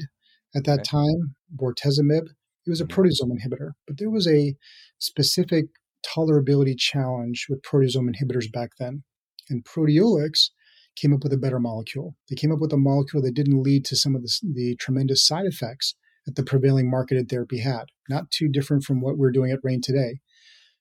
at 0.54 0.64
that 0.64 0.80
okay. 0.80 0.90
time, 0.90 1.36
bortezomib. 1.56 2.26
It 2.66 2.70
was 2.70 2.80
a 2.80 2.84
mm-hmm. 2.84 3.00
proteasome 3.00 3.30
inhibitor, 3.30 3.70
but 3.86 3.98
there 3.98 4.10
was 4.10 4.26
a 4.26 4.56
specific 4.98 5.66
tolerability 6.04 6.76
challenge 6.76 7.46
with 7.48 7.62
proteasome 7.62 8.10
inhibitors 8.12 8.50
back 8.50 8.70
then. 8.78 9.04
And 9.48 9.64
Proteolix 9.64 10.50
came 10.96 11.14
up 11.14 11.22
with 11.22 11.32
a 11.32 11.38
better 11.38 11.60
molecule. 11.60 12.16
They 12.28 12.36
came 12.36 12.52
up 12.52 12.58
with 12.58 12.72
a 12.72 12.76
molecule 12.76 13.22
that 13.22 13.34
didn't 13.34 13.62
lead 13.62 13.84
to 13.86 13.96
some 13.96 14.16
of 14.16 14.22
the, 14.22 14.32
the 14.42 14.76
tremendous 14.76 15.24
side 15.26 15.46
effects 15.46 15.94
that 16.26 16.36
the 16.36 16.42
prevailing 16.42 16.90
marketed 16.90 17.28
therapy 17.28 17.60
had. 17.60 17.84
Not 18.08 18.30
too 18.30 18.48
different 18.48 18.84
from 18.84 19.00
what 19.00 19.16
we're 19.16 19.30
doing 19.30 19.52
at 19.52 19.60
Rain 19.62 19.80
today. 19.80 20.20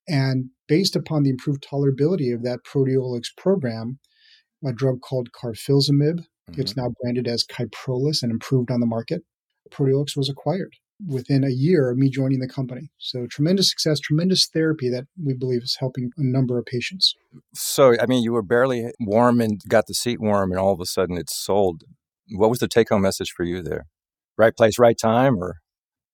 And 0.09 0.49
based 0.67 0.95
upon 0.95 1.23
the 1.23 1.29
improved 1.29 1.63
tolerability 1.63 2.33
of 2.33 2.43
that 2.43 2.59
proteolix 2.63 3.25
program, 3.37 3.99
a 4.65 4.73
drug 4.73 5.01
called 5.01 5.29
carfilzomib, 5.31 6.19
mm-hmm. 6.19 6.59
it's 6.59 6.75
now 6.75 6.91
branded 7.01 7.27
as 7.27 7.45
Kyprolis 7.45 8.23
and 8.23 8.31
improved 8.31 8.71
on 8.71 8.79
the 8.79 8.87
market, 8.87 9.21
proteolix 9.71 10.17
was 10.17 10.29
acquired 10.29 10.73
within 11.07 11.43
a 11.43 11.49
year 11.49 11.89
of 11.89 11.97
me 11.97 12.09
joining 12.09 12.39
the 12.39 12.47
company. 12.47 12.89
So 12.97 13.25
tremendous 13.27 13.69
success, 13.69 13.99
tremendous 13.99 14.47
therapy 14.47 14.89
that 14.89 15.05
we 15.23 15.33
believe 15.33 15.63
is 15.63 15.77
helping 15.79 16.11
a 16.17 16.23
number 16.23 16.57
of 16.57 16.65
patients. 16.65 17.15
So, 17.53 17.95
I 18.01 18.05
mean, 18.05 18.23
you 18.23 18.33
were 18.33 18.41
barely 18.41 18.91
warm 18.99 19.39
and 19.39 19.61
got 19.69 19.87
the 19.87 19.93
seat 19.93 20.19
warm, 20.19 20.51
and 20.51 20.59
all 20.59 20.73
of 20.73 20.81
a 20.81 20.85
sudden 20.85 21.17
it's 21.17 21.37
sold. 21.37 21.83
What 22.31 22.49
was 22.49 22.59
the 22.59 22.67
take 22.67 22.89
home 22.89 23.03
message 23.03 23.31
for 23.31 23.43
you 23.43 23.61
there? 23.61 23.85
Right 24.37 24.55
place, 24.55 24.77
right 24.77 24.97
time, 24.99 25.37
or? 25.37 25.57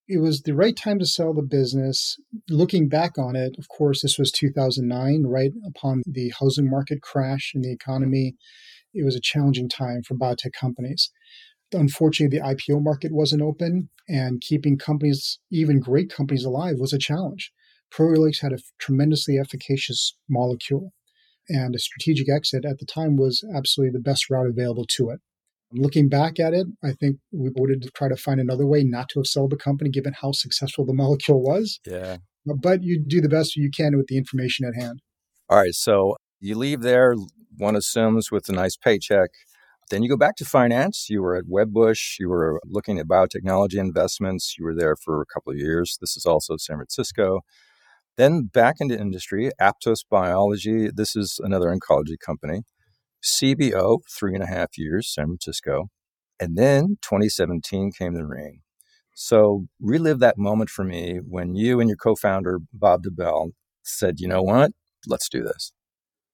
It 0.08 0.20
was 0.20 0.42
the 0.42 0.54
right 0.54 0.76
time 0.76 1.00
to 1.00 1.06
sell 1.06 1.34
the 1.34 1.42
business. 1.42 2.18
Looking 2.50 2.88
back 2.88 3.18
on 3.18 3.36
it, 3.36 3.56
of 3.58 3.68
course, 3.70 4.02
this 4.02 4.20
was 4.20 4.32
2009, 4.32 5.24
right 5.24 5.52
upon 5.66 6.04
the 6.06 6.32
housing 6.40 6.70
market 6.70 7.02
crash 7.02 7.54
in 7.56 7.62
the 7.62 7.72
economy. 7.72 8.36
It 8.94 9.04
was 9.04 9.16
a 9.16 9.22
challenging 9.22 9.68
time 9.68 10.04
for 10.04 10.16
biotech 10.16 10.54
companies 10.54 11.12
unfortunately, 11.74 12.38
the 12.38 12.44
IPO 12.44 12.82
market 12.84 13.12
wasn't 13.14 13.42
open, 13.42 13.90
and 14.08 14.42
keeping 14.42 14.78
companies, 14.78 15.40
even 15.52 15.80
great 15.80 16.10
companies, 16.10 16.46
alive 16.46 16.76
was 16.80 16.94
a 16.94 17.00
challenge. 17.00 17.52
Proteolix 17.94 18.42
had 18.42 18.54
a 18.54 18.60
tremendously 18.80 19.38
efficacious 19.38 20.16
molecule, 20.30 20.94
and 21.48 21.76
a 21.76 21.80
strategic 21.80 22.30
exit 22.30 22.66
at 22.66 22.80
the 22.80 22.86
time 22.86 23.16
was 23.16 23.44
absolutely 23.56 23.92
the 23.92 24.04
best 24.04 24.30
route 24.30 24.48
available 24.48 24.86
to 24.90 25.10
it. 25.10 25.20
Looking 25.76 26.10
back 26.10 26.40
at 26.40 26.54
it, 26.54 26.68
I 26.84 26.92
think 26.94 27.18
we 27.32 27.50
would 27.56 27.70
have 27.70 27.94
tried 27.94 28.10
to 28.10 28.16
find 28.16 28.40
another 28.40 28.66
way 28.66 28.84
not 28.84 29.10
to 29.10 29.20
have 29.20 29.28
sold 29.28 29.52
the 29.52 29.58
company, 29.58 29.90
given 29.90 30.14
how 30.22 30.32
successful 30.32 30.86
the 30.86 30.94
molecule 31.04 31.42
was. 31.42 31.80
Yeah. 31.86 32.18
But 32.46 32.84
you 32.84 33.04
do 33.06 33.22
the 33.22 33.30
best 33.30 33.56
you 33.56 33.72
can 33.76 33.98
with 33.98 34.08
the 34.08 34.18
information 34.18 34.66
at 34.66 34.80
hand. 34.82 35.02
All 35.50 35.58
right. 35.58 35.74
So 35.74 36.16
you 36.40 36.58
leave 36.58 36.82
there, 36.82 37.16
one 37.58 37.76
assumes, 37.76 38.32
with 38.32 38.48
a 38.50 38.54
nice 38.54 38.78
paycheck. 38.78 39.30
Then 39.90 40.02
you 40.02 40.10
go 40.10 40.18
back 40.18 40.36
to 40.38 40.46
finance. 40.46 41.08
You 41.10 41.22
were 41.22 41.36
at 41.36 41.46
Wedbush. 41.46 42.20
You 42.20 42.30
were 42.30 42.60
looking 42.66 42.98
at 42.98 43.08
biotechnology 43.08 43.78
investments. 43.78 44.56
You 44.58 44.66
were 44.66 44.76
there 44.76 44.96
for 44.96 45.22
a 45.22 45.26
couple 45.26 45.52
of 45.52 45.60
years. 45.60 45.98
This 46.02 46.18
is 46.18 46.26
also 46.26 46.58
San 46.58 46.78
Francisco. 46.78 47.42
Then 48.18 48.44
back 48.44 48.78
into 48.80 49.00
industry, 49.00 49.52
Aptose 49.62 50.06
Biology. 50.10 50.90
This 50.94 51.16
is 51.16 51.40
another 51.44 51.68
oncology 51.68 52.18
company. 52.24 52.62
CBO, 53.24 54.00
three 54.10 54.34
and 54.34 54.44
a 54.44 54.48
half 54.48 54.78
years, 54.78 55.14
San 55.14 55.26
Francisco. 55.26 55.90
And 56.40 56.58
then 56.58 56.98
2017 57.02 57.92
came 57.98 58.14
the 58.14 58.26
rain. 58.26 58.62
So 59.16 59.68
relive 59.80 60.20
that 60.20 60.38
moment 60.38 60.70
for 60.70 60.84
me 60.84 61.20
when 61.26 61.56
you 61.56 61.80
and 61.80 61.90
your 61.90 61.98
co 61.98 62.16
founder, 62.16 62.60
Bob 62.74 63.04
Doebele, 63.04 63.52
said, 63.84 64.20
you 64.20 64.28
know 64.28 64.42
what? 64.42 64.72
Let's 65.08 65.30
do 65.30 65.42
this. 65.44 65.72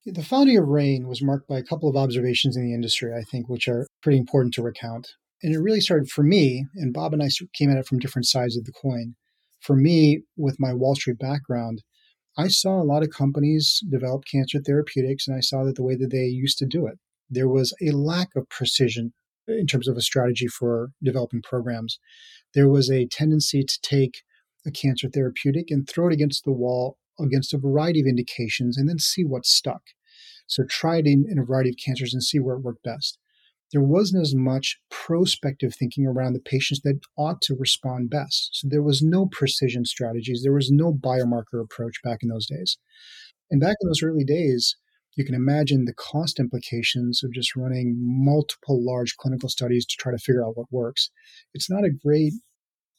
The 0.05 0.23
founding 0.23 0.57
of 0.57 0.67
RAIN 0.67 1.07
was 1.07 1.21
marked 1.21 1.47
by 1.47 1.59
a 1.59 1.63
couple 1.63 1.87
of 1.87 1.95
observations 1.95 2.57
in 2.57 2.63
the 2.63 2.73
industry, 2.73 3.13
I 3.13 3.21
think, 3.21 3.47
which 3.47 3.67
are 3.67 3.85
pretty 4.01 4.17
important 4.17 4.55
to 4.55 4.63
recount. 4.63 5.13
And 5.43 5.53
it 5.53 5.59
really 5.59 5.79
started 5.79 6.09
for 6.09 6.23
me, 6.23 6.65
and 6.75 6.93
Bob 6.93 7.13
and 7.13 7.21
I 7.21 7.29
came 7.53 7.69
at 7.69 7.77
it 7.77 7.85
from 7.85 7.99
different 7.99 8.27
sides 8.27 8.57
of 8.57 8.65
the 8.65 8.71
coin. 8.71 9.15
For 9.59 9.75
me, 9.75 10.23
with 10.35 10.59
my 10.59 10.73
Wall 10.73 10.95
Street 10.95 11.19
background, 11.19 11.83
I 12.37 12.47
saw 12.47 12.81
a 12.81 12.83
lot 12.83 13.03
of 13.03 13.09
companies 13.09 13.81
develop 13.89 14.23
cancer 14.25 14.59
therapeutics, 14.59 15.27
and 15.27 15.35
I 15.35 15.41
saw 15.41 15.63
that 15.65 15.75
the 15.75 15.83
way 15.83 15.95
that 15.95 16.11
they 16.11 16.25
used 16.25 16.57
to 16.59 16.65
do 16.65 16.87
it, 16.87 16.97
there 17.29 17.49
was 17.49 17.73
a 17.81 17.91
lack 17.91 18.29
of 18.35 18.49
precision 18.49 19.13
in 19.47 19.67
terms 19.67 19.87
of 19.87 19.97
a 19.97 20.01
strategy 20.01 20.47
for 20.47 20.91
developing 21.03 21.41
programs. 21.41 21.99
There 22.53 22.69
was 22.69 22.89
a 22.89 23.07
tendency 23.07 23.63
to 23.63 23.79
take 23.81 24.23
a 24.65 24.71
cancer 24.71 25.09
therapeutic 25.09 25.71
and 25.71 25.87
throw 25.87 26.07
it 26.07 26.13
against 26.13 26.45
the 26.45 26.51
wall 26.51 26.97
against 27.19 27.53
a 27.53 27.57
variety 27.57 28.01
of 28.01 28.07
indications 28.07 28.77
and 28.77 28.87
then 28.87 28.99
see 28.99 29.23
what 29.23 29.45
stuck. 29.45 29.81
So 30.47 30.63
try 30.63 30.97
it 30.97 31.07
in, 31.07 31.25
in 31.29 31.39
a 31.39 31.45
variety 31.45 31.69
of 31.69 31.75
cancers 31.83 32.13
and 32.13 32.23
see 32.23 32.39
where 32.39 32.55
it 32.55 32.61
worked 32.61 32.83
best. 32.83 33.17
There 33.71 33.81
wasn't 33.81 34.21
as 34.21 34.35
much 34.35 34.79
prospective 34.89 35.73
thinking 35.73 36.05
around 36.05 36.33
the 36.33 36.39
patients 36.39 36.81
that 36.81 36.99
ought 37.17 37.41
to 37.43 37.55
respond 37.57 38.09
best. 38.09 38.49
So 38.53 38.67
there 38.69 38.83
was 38.83 39.01
no 39.01 39.27
precision 39.31 39.85
strategies. 39.85 40.41
There 40.43 40.53
was 40.53 40.71
no 40.71 40.93
biomarker 40.93 41.61
approach 41.61 42.01
back 42.03 42.19
in 42.21 42.29
those 42.29 42.47
days. 42.47 42.77
And 43.49 43.61
back 43.61 43.77
in 43.81 43.87
those 43.87 44.03
early 44.03 44.23
days, 44.23 44.75
you 45.15 45.25
can 45.25 45.35
imagine 45.35 45.85
the 45.85 45.93
cost 45.93 46.39
implications 46.39 47.21
of 47.23 47.33
just 47.33 47.55
running 47.55 47.97
multiple 47.99 48.83
large 48.83 49.15
clinical 49.17 49.49
studies 49.49 49.85
to 49.85 49.95
try 49.97 50.11
to 50.11 50.17
figure 50.17 50.45
out 50.45 50.57
what 50.57 50.71
works. 50.71 51.09
It's 51.53 51.69
not 51.69 51.83
a 51.83 51.89
great 51.89 52.33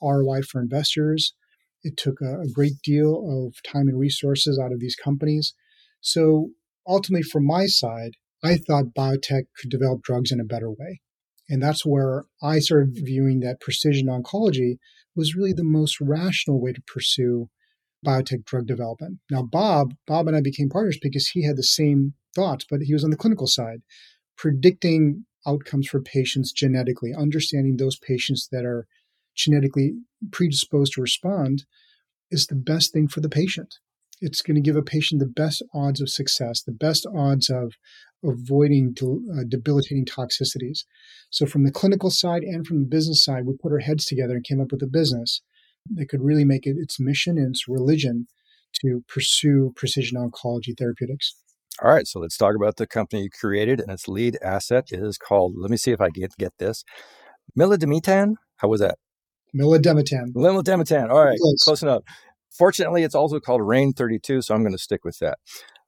ROI 0.02 0.43
for 0.43 0.61
investors. 0.61 1.35
It 1.83 1.97
took 1.97 2.21
a, 2.21 2.45
great 2.52 2.81
deal 2.85 3.47
of 3.47 3.62
time 3.62 3.88
and 3.88 3.99
resources 3.99 4.59
out 4.59 4.73
of 4.73 4.81
these 4.81 4.95
companies. 4.95 5.55
So 6.00 6.50
ultimately, 6.87 7.23
from 7.23 7.47
my 7.47 7.67
side, 7.67 8.12
I 8.43 8.57
thought 8.57 8.95
biotech 8.97 9.45
could 9.59 9.71
develop 9.71 10.03
drugs 10.03 10.33
in 10.33 10.41
a 10.41 10.45
better 10.45 10.71
way. 10.71 11.01
And 11.49 11.63
that's 11.63 11.85
where 11.85 12.25
I 12.43 12.59
started 12.59 12.95
viewing 12.95 13.41
that 13.41 13.61
precision 13.61 14.07
oncology 14.07 14.79
was 15.15 15.35
really 15.35 15.53
the 15.53 15.65
most 15.65 16.01
rational 16.01 16.61
way 16.61 16.73
to 16.73 16.83
pursue 16.83 17.51
biotech 18.05 18.45
drug 18.45 18.67
development. 18.67 19.19
Now, 19.31 19.43
Bob, 19.43 19.95
Bob 20.07 20.27
and 20.27 20.37
I 20.37 20.41
became 20.41 20.69
partners 20.69 20.99
because 21.01 21.29
he 21.29 21.45
had 21.45 21.57
the 21.57 21.63
same 21.63 22.15
thoughts, 22.35 22.65
but 22.69 22.81
he 22.83 22.93
was 22.93 23.05
on 23.05 23.11
the 23.11 23.17
clinical 23.17 23.47
side, 23.47 23.83
predicting 24.37 25.27
outcomes 25.47 25.89
for 25.89 26.01
patients 26.01 26.53
genetically, 26.53 27.13
understanding 27.17 27.77
those 27.77 27.99
patients 27.99 28.49
that 28.51 28.65
are 28.65 28.87
genetically 29.35 29.95
predisposed 30.31 30.95
to 30.95 31.01
respond 31.01 31.65
is 32.31 32.47
the 32.47 32.55
best 32.55 32.93
thing 32.93 33.09
for 33.09 33.21
the 33.21 33.29
patient. 33.29 33.77
It's 34.23 34.41
going 34.41 34.55
to 34.55 34.61
give 34.61 34.76
a 34.76 34.83
patient 34.83 35.21
the 35.21 35.26
best 35.26 35.62
odds 35.75 36.00
of 36.00 36.09
success, 36.09 36.62
the 36.62 36.73
best 36.73 37.07
odds 37.14 37.50
of 37.50 37.75
avoiding 38.25 38.95
uh, 39.02 39.43
debilitating 39.49 40.07
toxicities. 40.07 40.85
So, 41.29 41.45
from 41.45 41.64
the 41.64 41.73
clinical 41.73 42.11
side 42.11 42.43
and 42.43 42.67
from 42.67 42.81
the 42.81 42.88
business 42.88 43.25
side, 43.25 43.45
we 43.47 43.55
put 43.61 43.73
our 43.73 43.81
heads 43.81 44.07
together 44.07 44.35
and 44.35 44.45
came 44.45 44.61
up 44.61 44.73
with 44.73 44.83
a 44.83 44.87
business 44.87 45.43
that 45.95 46.09
could 46.09 46.23
really 46.23 46.45
make 46.45 46.67
it 46.67 46.76
its 46.79 47.00
mission 47.00 47.37
and 47.37 47.49
its 47.49 47.67
religion 47.69 48.29
to 48.81 49.05
pursue 49.09 49.73
precision 49.76 50.17
oncology 50.17 50.76
therapeutics. 50.79 51.35
All 51.83 51.91
right, 51.91 52.07
so 52.07 52.21
let's 52.21 52.37
talk 52.37 52.55
about 52.55 52.76
the 52.76 52.87
company 52.87 53.23
you 53.23 53.31
created, 53.31 53.81
and 53.81 53.91
its 53.91 54.07
lead 54.07 54.38
asset 54.43 54.88
is 54.91 55.19
called. 55.19 55.55
Let 55.57 55.71
me 55.71 55.76
see 55.76 55.91
if 55.91 56.00
I 56.00 56.11
get 56.11 56.37
get 56.38 56.52
this. 56.59 56.85
Milademetan. 57.59 58.35
How 58.57 58.69
was 58.69 58.81
that? 58.81 58.99
Milademetan. 59.57 60.33
Milademetan. 60.35 61.11
All 61.11 61.25
right, 61.25 61.38
close. 61.38 61.62
close 61.64 61.83
enough. 61.83 62.02
Fortunately, 62.56 63.02
it's 63.02 63.14
also 63.14 63.40
called 63.40 63.62
Rain 63.66 63.92
32, 63.92 64.42
so 64.42 64.54
I'm 64.54 64.62
going 64.62 64.73
to 64.73 64.78
stick 64.78 65.04
with 65.04 65.18
that. 65.18 65.38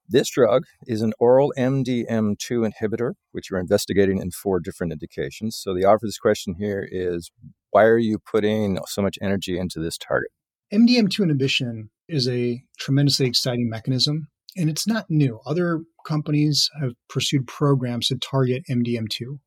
This 0.08 0.30
drug 0.30 0.64
is 0.86 1.02
an 1.02 1.12
oral 1.18 1.52
MDM2 1.56 2.70
inhibitor, 2.70 3.12
which 3.32 3.50
you're 3.50 3.60
investigating 3.60 4.18
in 4.18 4.30
four 4.30 4.60
different 4.60 4.92
indications. 4.92 5.56
So 5.56 5.74
the 5.74 5.84
obvious 5.84 6.18
question 6.18 6.56
here 6.58 6.86
is 6.90 7.30
why 7.70 7.84
are 7.84 7.98
you 7.98 8.18
putting 8.18 8.78
so 8.86 9.02
much 9.02 9.18
energy 9.22 9.58
into 9.58 9.80
this 9.80 9.96
target? 9.96 10.30
MDM2 10.72 11.22
inhibition 11.22 11.90
is 12.08 12.28
a 12.28 12.62
tremendously 12.78 13.26
exciting 13.26 13.68
mechanism, 13.68 14.28
and 14.56 14.68
it's 14.68 14.86
not 14.86 15.06
new. 15.08 15.40
Other 15.46 15.82
companies 16.06 16.70
have 16.80 16.92
pursued 17.08 17.46
programs 17.46 18.08
to 18.08 18.16
target 18.16 18.64
MDM2. 18.70 19.38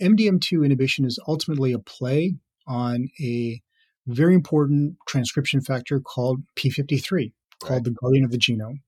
MDM2 0.00 0.64
inhibition 0.64 1.04
is 1.04 1.18
ultimately 1.28 1.72
a 1.72 1.78
play 1.78 2.36
on 2.66 3.08
a 3.20 3.60
very 4.06 4.34
important 4.34 4.96
transcription 5.06 5.60
factor 5.60 6.00
called 6.00 6.42
P53, 6.56 7.32
called 7.60 7.70
right. 7.70 7.84
the 7.84 7.96
guardian 8.00 8.24
of 8.24 8.30
the 8.30 8.38
genome. 8.38 8.80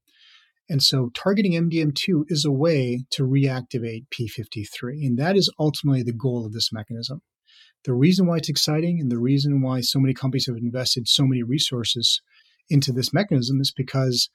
And 0.69 0.83
so 0.83 1.11
targeting 1.15 1.53
MDM2 1.53 2.25
is 2.29 2.45
a 2.45 2.53
way 2.53 3.05
to 3.11 3.23
reactivate 3.25 4.07
P53. 4.11 5.07
And 5.07 5.19
that 5.19 5.37
is 5.37 5.51
ultimately 5.59 6.03
the 6.03 6.13
goal 6.13 6.45
of 6.45 6.53
this 6.53 6.73
mechanism. 6.73 7.23
The 7.85 7.95
reason 7.95 8.27
why 8.27 8.37
it's 8.37 8.51
exciting 8.51 9.01
and 9.01 9.11
the 9.11 9.19
reason 9.19 9.63
why 9.63 9.81
so 9.81 9.99
many 9.99 10.13
companies 10.13 10.47
have 10.47 10.57
invested 10.57 11.09
so 11.09 11.25
many 11.25 11.43
resources 11.43 12.21
into 12.69 12.93
this 12.93 13.15
mechanism 13.15 13.61
is 13.61 13.73
because 13.75 14.29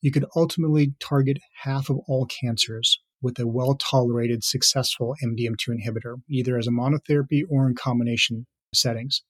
you 0.00 0.12
could 0.12 0.26
ultimately 0.36 0.94
target 1.00 1.38
half 1.62 1.90
of 1.90 1.98
all 2.06 2.26
cancers 2.26 3.00
with 3.20 3.38
a 3.38 3.46
well 3.46 3.74
tolerated, 3.74 4.44
successful 4.44 5.16
MDM2 5.24 5.68
inhibitor, 5.68 6.16
either 6.28 6.56
as 6.56 6.66
a 6.66 6.70
monotherapy 6.70 7.42
or 7.50 7.66
in 7.66 7.74
combination 7.74 8.46
settings. 8.74 9.22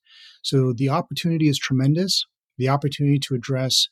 So 0.42 0.72
the 0.72 0.88
opportunity 0.88 1.48
is 1.48 1.58
tremendous. 1.58 2.24
The 2.58 2.68
opportunity 2.68 3.18
to 3.20 3.34
address 3.34 3.88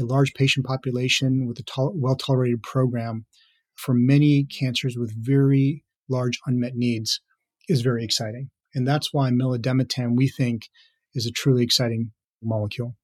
a 0.00 0.04
large 0.04 0.34
patient 0.34 0.66
population 0.66 1.46
with 1.46 1.58
a 1.58 1.64
well 1.94 2.16
tolerated 2.16 2.62
program 2.62 3.26
for 3.74 3.94
many 3.94 4.44
cancers 4.44 4.96
with 4.96 5.12
very 5.16 5.84
large 6.08 6.38
unmet 6.46 6.74
needs 6.74 7.20
is 7.68 7.82
very 7.82 8.04
exciting. 8.04 8.50
And 8.74 8.86
that's 8.86 9.12
why 9.12 9.30
milademetan, 9.30 10.16
we 10.16 10.28
think, 10.28 10.68
is 11.14 11.26
a 11.26 11.30
truly 11.30 11.62
exciting 11.62 12.12
molecule. 12.42 12.96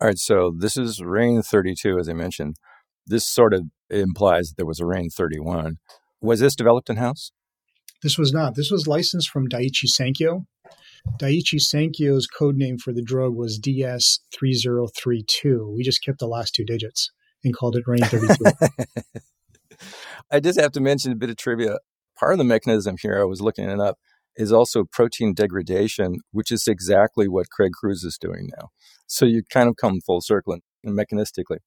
All 0.00 0.08
right. 0.08 0.18
So 0.18 0.52
this 0.56 0.76
is 0.76 1.02
RAIN 1.02 1.42
32, 1.42 1.98
as 1.98 2.08
I 2.08 2.12
mentioned. 2.12 2.56
This 3.06 3.24
sort 3.24 3.54
of 3.54 3.64
implies 3.90 4.54
there 4.56 4.66
was 4.66 4.80
a 4.80 4.86
RAIN 4.86 5.10
31. 5.10 5.76
Was 6.20 6.40
this 6.40 6.56
developed 6.56 6.90
in 6.90 6.96
house? 6.96 7.32
This 8.02 8.18
was 8.18 8.32
not. 8.32 8.54
This 8.54 8.70
was 8.70 8.86
licensed 8.86 9.30
from 9.30 9.48
Daiichi 9.48 9.86
Sankyo. 9.86 10.46
Daiichi 11.20 11.60
Sankyo's 11.60 12.26
code 12.26 12.56
name 12.56 12.78
for 12.78 12.92
the 12.92 13.02
drug 13.02 13.34
was 13.34 13.58
DS3032. 13.58 15.74
We 15.74 15.82
just 15.82 16.04
kept 16.04 16.18
the 16.18 16.26
last 16.26 16.54
two 16.54 16.64
digits 16.64 17.10
and 17.42 17.56
called 17.56 17.76
it 17.76 17.84
RAIN 17.86 18.00
32. 18.00 18.34
I 20.30 20.40
just 20.40 20.60
have 20.60 20.72
to 20.72 20.80
mention 20.80 21.12
a 21.12 21.16
bit 21.16 21.30
of 21.30 21.36
trivia. 21.36 21.78
Part 22.18 22.32
of 22.32 22.38
the 22.38 22.44
mechanism 22.44 22.96
here, 23.00 23.20
I 23.20 23.24
was 23.24 23.40
looking 23.40 23.68
it 23.68 23.80
up, 23.80 23.98
is 24.36 24.52
also 24.52 24.84
protein 24.84 25.34
degradation, 25.34 26.20
which 26.32 26.50
is 26.50 26.68
exactly 26.68 27.28
what 27.28 27.50
Craig 27.50 27.72
Crews 27.72 28.04
is 28.04 28.18
doing 28.18 28.50
now. 28.56 28.68
So 29.06 29.24
you 29.24 29.42
kind 29.50 29.68
of 29.68 29.76
come 29.76 30.00
full 30.00 30.20
circle 30.20 30.58
mechanistically. 30.84 31.58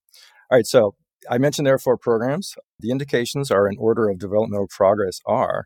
All 0.52 0.58
right, 0.58 0.66
so 0.66 0.96
I 1.30 1.38
mentioned 1.38 1.68
there 1.68 1.74
are 1.74 1.80
four 1.80 1.98
programs. 1.98 2.56
The 2.80 2.92
indications 2.92 3.52
are 3.52 3.68
in 3.68 3.78
order 3.78 4.10
of 4.10 4.20
developmental 4.20 4.68
progress 4.70 5.20
are 5.26 5.66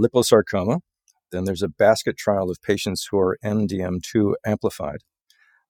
liposarcoma, 0.00 0.80
then 1.30 1.44
there's 1.44 1.62
a 1.62 1.68
basket 1.68 2.16
trial 2.16 2.50
of 2.50 2.62
patients 2.62 3.08
who 3.10 3.18
are 3.18 3.38
MDM2 3.44 4.34
amplified. 4.46 4.98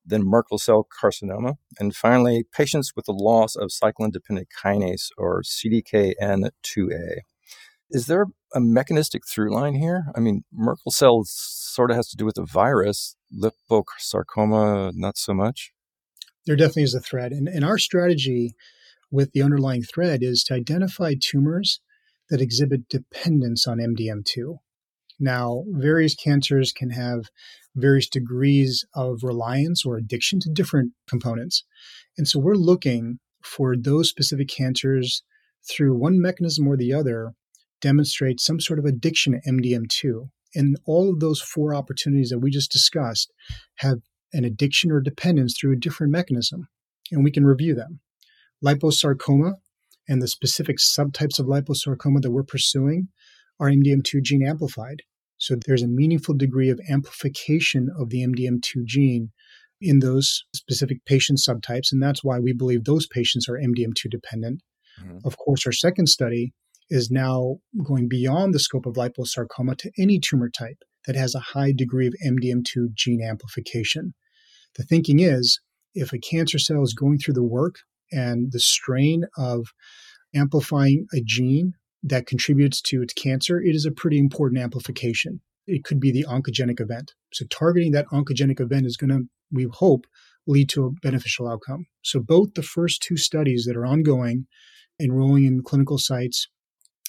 Then 0.04 0.22
Merkel 0.24 0.58
cell 0.58 0.86
carcinoma. 0.86 1.56
And 1.78 1.94
finally, 1.94 2.44
patients 2.52 2.92
with 2.96 3.06
the 3.06 3.12
loss 3.12 3.56
of 3.56 3.70
cyclin 3.70 4.10
dependent 4.10 4.48
kinase 4.62 5.08
or 5.18 5.42
CDKN2A. 5.42 7.18
Is 7.90 8.06
there 8.06 8.26
a 8.54 8.60
mechanistic 8.60 9.22
through 9.26 9.52
line 9.52 9.74
here? 9.74 10.06
I 10.14 10.20
mean, 10.20 10.44
Merkel 10.52 10.92
cell 10.92 11.22
sort 11.26 11.90
of 11.90 11.96
has 11.96 12.08
to 12.08 12.16
do 12.16 12.24
with 12.24 12.36
the 12.36 12.44
virus, 12.44 13.16
liposarcoma, 13.34 14.92
not 14.94 15.18
so 15.18 15.34
much. 15.34 15.72
There 16.46 16.56
definitely 16.56 16.84
is 16.84 16.94
a 16.94 17.00
thread. 17.00 17.32
And, 17.32 17.48
and 17.48 17.64
our 17.64 17.78
strategy 17.78 18.54
with 19.10 19.32
the 19.32 19.42
underlying 19.42 19.82
thread 19.82 20.20
is 20.22 20.42
to 20.44 20.54
identify 20.54 21.14
tumors 21.18 21.80
that 22.30 22.40
exhibit 22.40 22.88
dependence 22.88 23.66
on 23.66 23.78
MDM2. 23.78 24.58
Now, 25.20 25.64
various 25.68 26.14
cancers 26.14 26.72
can 26.72 26.90
have 26.90 27.24
various 27.74 28.08
degrees 28.08 28.84
of 28.94 29.22
reliance 29.22 29.84
or 29.84 29.96
addiction 29.96 30.40
to 30.40 30.50
different 30.50 30.92
components. 31.08 31.64
And 32.16 32.26
so 32.26 32.38
we're 32.38 32.54
looking 32.54 33.18
for 33.42 33.76
those 33.76 34.08
specific 34.08 34.48
cancers 34.48 35.22
through 35.68 35.96
one 35.96 36.20
mechanism 36.20 36.66
or 36.66 36.76
the 36.76 36.92
other 36.92 37.32
demonstrate 37.80 38.40
some 38.40 38.60
sort 38.60 38.78
of 38.78 38.84
addiction 38.84 39.32
to 39.32 39.50
MDM2. 39.50 40.28
And 40.54 40.76
all 40.86 41.10
of 41.10 41.20
those 41.20 41.40
four 41.40 41.74
opportunities 41.74 42.30
that 42.30 42.38
we 42.38 42.50
just 42.50 42.72
discussed 42.72 43.32
have 43.76 43.98
an 44.32 44.44
addiction 44.44 44.90
or 44.90 45.00
dependence 45.00 45.56
through 45.58 45.72
a 45.72 45.78
different 45.78 46.12
mechanism. 46.12 46.68
And 47.10 47.22
we 47.24 47.30
can 47.30 47.44
review 47.44 47.74
them. 47.74 48.00
Liposarcoma 48.64 49.54
and 50.08 50.22
the 50.22 50.28
specific 50.28 50.78
subtypes 50.78 51.38
of 51.38 51.46
liposarcoma 51.46 52.22
that 52.22 52.30
we're 52.30 52.42
pursuing 52.42 53.08
are 53.60 53.70
MDM2 53.70 54.22
gene 54.22 54.46
amplified. 54.46 55.02
So 55.38 55.56
there's 55.66 55.82
a 55.82 55.88
meaningful 55.88 56.34
degree 56.34 56.68
of 56.68 56.80
amplification 56.90 57.88
of 57.98 58.10
the 58.10 58.26
MDM2 58.26 58.84
gene 58.84 59.30
in 59.80 60.00
those 60.00 60.44
specific 60.54 61.04
patient 61.04 61.38
subtypes. 61.38 61.92
And 61.92 62.02
that's 62.02 62.24
why 62.24 62.38
we 62.38 62.52
believe 62.52 62.84
those 62.84 63.06
patients 63.06 63.48
are 63.48 63.58
MDM2 63.58 64.10
dependent. 64.10 64.62
Mm-hmm. 65.00 65.18
Of 65.24 65.38
course, 65.38 65.64
our 65.66 65.72
second 65.72 66.08
study 66.08 66.52
is 66.90 67.10
now 67.10 67.58
going 67.84 68.08
beyond 68.08 68.52
the 68.52 68.58
scope 68.58 68.86
of 68.86 68.94
liposarcoma 68.94 69.76
to 69.78 69.90
any 69.98 70.18
tumor 70.18 70.50
type 70.50 70.78
that 71.06 71.16
has 71.16 71.34
a 71.34 71.40
high 71.40 71.72
degree 71.72 72.06
of 72.06 72.14
MDM2 72.26 72.94
gene 72.94 73.22
amplification. 73.22 74.14
The 74.76 74.82
thinking 74.82 75.20
is 75.20 75.60
if 75.94 76.12
a 76.12 76.18
cancer 76.18 76.58
cell 76.58 76.82
is 76.82 76.94
going 76.94 77.18
through 77.18 77.34
the 77.34 77.44
work 77.44 77.76
and 78.10 78.52
the 78.52 78.60
strain 78.60 79.24
of 79.36 79.68
amplifying 80.34 81.06
a 81.14 81.20
gene 81.24 81.74
that 82.02 82.26
contributes 82.26 82.80
to 82.82 83.02
its 83.02 83.12
cancer, 83.12 83.60
it 83.60 83.74
is 83.74 83.84
a 83.84 83.90
pretty 83.90 84.18
important 84.18 84.60
amplification. 84.60 85.40
It 85.66 85.84
could 85.84 86.00
be 86.00 86.12
the 86.12 86.24
oncogenic 86.28 86.80
event. 86.80 87.12
So 87.32 87.44
targeting 87.50 87.92
that 87.92 88.06
oncogenic 88.12 88.60
event 88.60 88.86
is 88.86 88.96
going 88.96 89.10
to, 89.10 89.24
we 89.50 89.68
hope, 89.70 90.06
lead 90.46 90.68
to 90.70 90.86
a 90.86 90.90
beneficial 90.90 91.48
outcome. 91.48 91.86
So 92.02 92.20
both 92.20 92.54
the 92.54 92.62
first 92.62 93.02
two 93.02 93.16
studies 93.16 93.66
that 93.66 93.76
are 93.76 93.84
ongoing, 93.84 94.46
enrolling 95.00 95.44
in 95.44 95.62
clinical 95.62 95.98
sites 95.98 96.48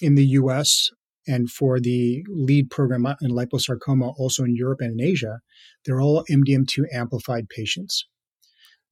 in 0.02 0.14
the 0.14 0.26
US 0.26 0.90
and 1.26 1.50
for 1.50 1.80
the 1.80 2.24
lead 2.28 2.70
program 2.70 3.06
in 3.20 3.30
liposarcoma 3.30 4.14
also 4.18 4.44
in 4.44 4.56
Europe 4.56 4.80
and 4.80 5.00
in 5.00 5.06
Asia, 5.06 5.40
they're 5.84 6.00
all 6.00 6.24
MDM2 6.30 6.84
amplified 6.92 7.48
patients. 7.48 8.06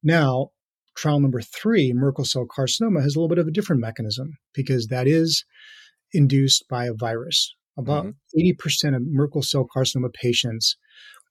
Now, 0.03 0.51
trial 0.97 1.21
number 1.21 1.41
three, 1.41 1.93
Merkel 1.93 2.25
cell 2.25 2.47
carcinoma, 2.47 3.03
has 3.03 3.15
a 3.15 3.19
little 3.19 3.29
bit 3.29 3.39
of 3.39 3.47
a 3.47 3.53
different 3.53 3.81
mechanism 3.81 4.39
because 4.55 4.89
that 4.89 5.07
is 5.07 5.45
induced 6.13 6.69
by 6.69 6.87
a 6.87 6.95
virus. 6.95 7.55
About 7.77 8.07
mm-hmm. 8.07 8.91
80% 8.91 8.97
of 8.97 9.03
Merkel 9.07 9.43
cell 9.43 9.67
carcinoma 9.75 10.13
patients 10.13 10.77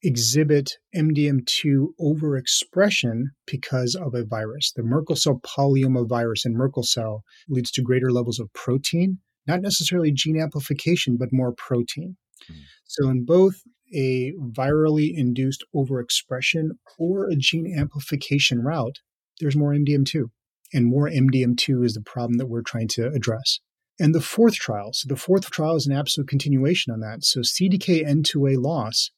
exhibit 0.04 0.74
MDM2 0.96 1.88
overexpression 2.00 3.24
because 3.46 3.96
of 3.96 4.14
a 4.14 4.24
virus. 4.24 4.72
The 4.76 4.84
Merkel 4.84 5.16
cell 5.16 5.42
polyoma 5.44 6.08
virus 6.08 6.46
in 6.46 6.54
Merkel 6.54 6.84
cell 6.84 7.24
leads 7.50 7.72
to 7.72 7.82
greater 7.82 8.12
levels 8.12 8.40
of 8.40 8.54
protein, 8.54 9.20
not 9.48 9.62
necessarily 9.62 10.12
gene 10.12 10.40
amplification, 10.40 11.18
but 11.18 11.30
more 11.32 11.54
protein. 11.54 12.18
Mm-hmm. 12.50 12.62
So, 12.86 13.10
in 13.10 13.26
both 13.26 13.62
a 13.94 14.34
virally 14.52 15.12
induced 15.14 15.64
overexpression 15.76 16.70
or 17.00 17.28
a 17.28 17.36
gene 17.36 17.74
amplification 17.78 18.60
route, 18.60 19.00
there's 19.40 19.56
more 19.56 19.74
MDM2. 19.74 20.26
And 20.74 20.86
more 20.86 21.10
MDM2 21.10 21.86
is 21.86 21.94
the 21.94 22.02
problem 22.02 22.38
that 22.38 22.48
we're 22.48 22.62
trying 22.62 22.90
to 22.90 23.08
address. 23.08 23.60
And 24.00 24.14
the 24.14 24.22
fourth 24.22 24.54
trial, 24.56 24.92
so 24.94 25.08
the 25.08 25.16
fourth 25.16 25.50
trial 25.50 25.76
is 25.76 25.88
an 25.88 25.96
absolute 25.96 26.28
continuation 26.28 26.94
on 26.94 27.00
that. 27.00 27.24
So 27.24 27.40
CDKN2A 27.40 28.62
loss 28.64 29.12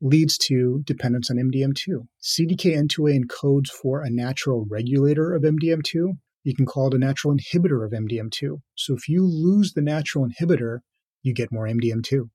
leads 0.00 0.36
to 0.36 0.82
dependence 0.84 1.30
on 1.30 1.36
MDM2. 1.36 2.06
CDKN2A 2.22 3.24
encodes 3.24 3.68
for 3.68 4.02
a 4.02 4.10
natural 4.10 4.66
regulator 4.68 5.34
of 5.34 5.42
MDM2. 5.42 6.18
You 6.44 6.54
can 6.54 6.66
call 6.66 6.88
it 6.88 6.94
a 6.94 6.98
natural 6.98 7.34
inhibitor 7.34 7.84
of 7.84 7.92
MDM2. 7.92 8.60
So 8.74 8.94
if 8.94 9.08
you 9.08 9.24
lose 9.24 9.72
the 9.72 9.82
natural 9.82 10.26
inhibitor, 10.28 10.80
you 11.22 11.32
get 11.32 11.50
more 11.50 11.66
MDM2. 11.66 12.28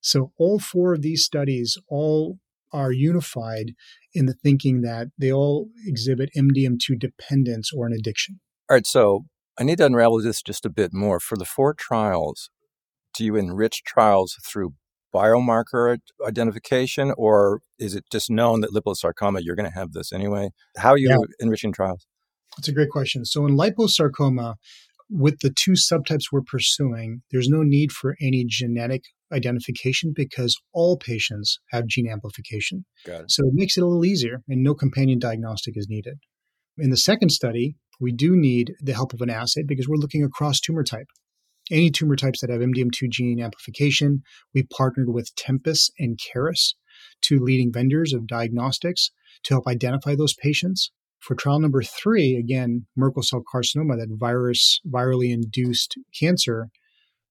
So 0.00 0.32
all 0.38 0.58
four 0.58 0.94
of 0.94 1.02
these 1.02 1.22
studies 1.22 1.76
all 1.88 2.38
are 2.72 2.92
unified 2.92 3.72
in 4.14 4.26
the 4.26 4.34
thinking 4.34 4.80
that 4.82 5.08
they 5.18 5.32
all 5.32 5.68
exhibit 5.86 6.30
MDM2 6.36 6.98
dependence 6.98 7.72
or 7.72 7.86
an 7.86 7.92
addiction. 7.92 8.40
All 8.68 8.76
right. 8.76 8.86
So 8.86 9.26
I 9.58 9.64
need 9.64 9.78
to 9.78 9.86
unravel 9.86 10.20
this 10.22 10.42
just 10.42 10.66
a 10.66 10.70
bit 10.70 10.92
more. 10.92 11.18
For 11.20 11.36
the 11.36 11.44
four 11.44 11.74
trials, 11.74 12.50
do 13.14 13.24
you 13.24 13.36
enrich 13.36 13.82
trials 13.84 14.36
through 14.44 14.74
biomarker 15.14 15.98
identification, 16.26 17.12
or 17.16 17.60
is 17.78 17.94
it 17.94 18.04
just 18.12 18.30
known 18.30 18.60
that 18.60 18.72
liposarcoma, 18.72 19.40
you're 19.42 19.56
going 19.56 19.70
to 19.70 19.78
have 19.78 19.92
this 19.92 20.12
anyway? 20.12 20.50
How 20.76 20.90
are 20.90 20.98
you 20.98 21.08
yeah. 21.08 21.16
enriching 21.40 21.72
trials? 21.72 22.06
That's 22.56 22.68
a 22.68 22.72
great 22.72 22.90
question. 22.90 23.24
So 23.24 23.46
in 23.46 23.56
liposarcoma, 23.56 24.56
with 25.08 25.38
the 25.40 25.52
two 25.54 25.72
subtypes 25.72 26.24
we're 26.32 26.42
pursuing, 26.42 27.22
there's 27.30 27.48
no 27.48 27.62
need 27.62 27.92
for 27.92 28.16
any 28.20 28.44
genetic 28.46 29.04
identification 29.32 30.12
because 30.14 30.56
all 30.72 30.96
patients 30.96 31.60
have 31.70 31.86
gene 31.86 32.08
amplification. 32.10 32.84
Got 33.04 33.22
It. 33.22 33.30
So 33.30 33.42
it 33.46 33.54
makes 33.54 33.76
it 33.76 33.82
a 33.82 33.86
little 33.86 34.04
easier 34.04 34.42
and 34.48 34.62
no 34.62 34.74
companion 34.74 35.18
diagnostic 35.18 35.76
is 35.76 35.86
needed. 35.88 36.18
In 36.78 36.90
the 36.90 36.96
second 36.98 37.30
study, 37.30 37.76
we 37.98 38.12
do 38.12 38.36
need 38.36 38.74
the 38.80 38.92
help 38.92 39.14
of 39.14 39.22
an 39.22 39.30
assay 39.30 39.62
because 39.66 39.88
we're 39.88 39.96
looking 39.96 40.22
across 40.22 40.60
tumor 40.60 40.84
type. 40.84 41.06
Any 41.70 41.90
tumor 41.90 42.16
types 42.16 42.42
that 42.42 42.50
have 42.50 42.60
MDM2 42.60 43.08
gene 43.08 43.40
amplification, 43.40 44.22
we 44.54 44.62
partnered 44.64 45.08
with 45.08 45.34
Tempus 45.36 45.90
and 45.98 46.18
Caris, 46.18 46.74
two 47.22 47.38
leading 47.40 47.72
vendors 47.72 48.12
of 48.12 48.26
diagnostics, 48.26 49.10
to 49.44 49.54
help 49.54 49.66
identify 49.66 50.14
those 50.14 50.34
patients. 50.34 50.92
For 51.18 51.34
trial 51.34 51.60
number 51.60 51.82
three, 51.82 52.36
again, 52.36 52.86
Merkel 52.94 53.22
cell 53.22 53.42
carcinoma, 53.42 53.96
that 53.96 54.14
virus, 54.20 54.78
virally 54.86 55.32
induced 55.32 55.96
cancer, 56.20 56.68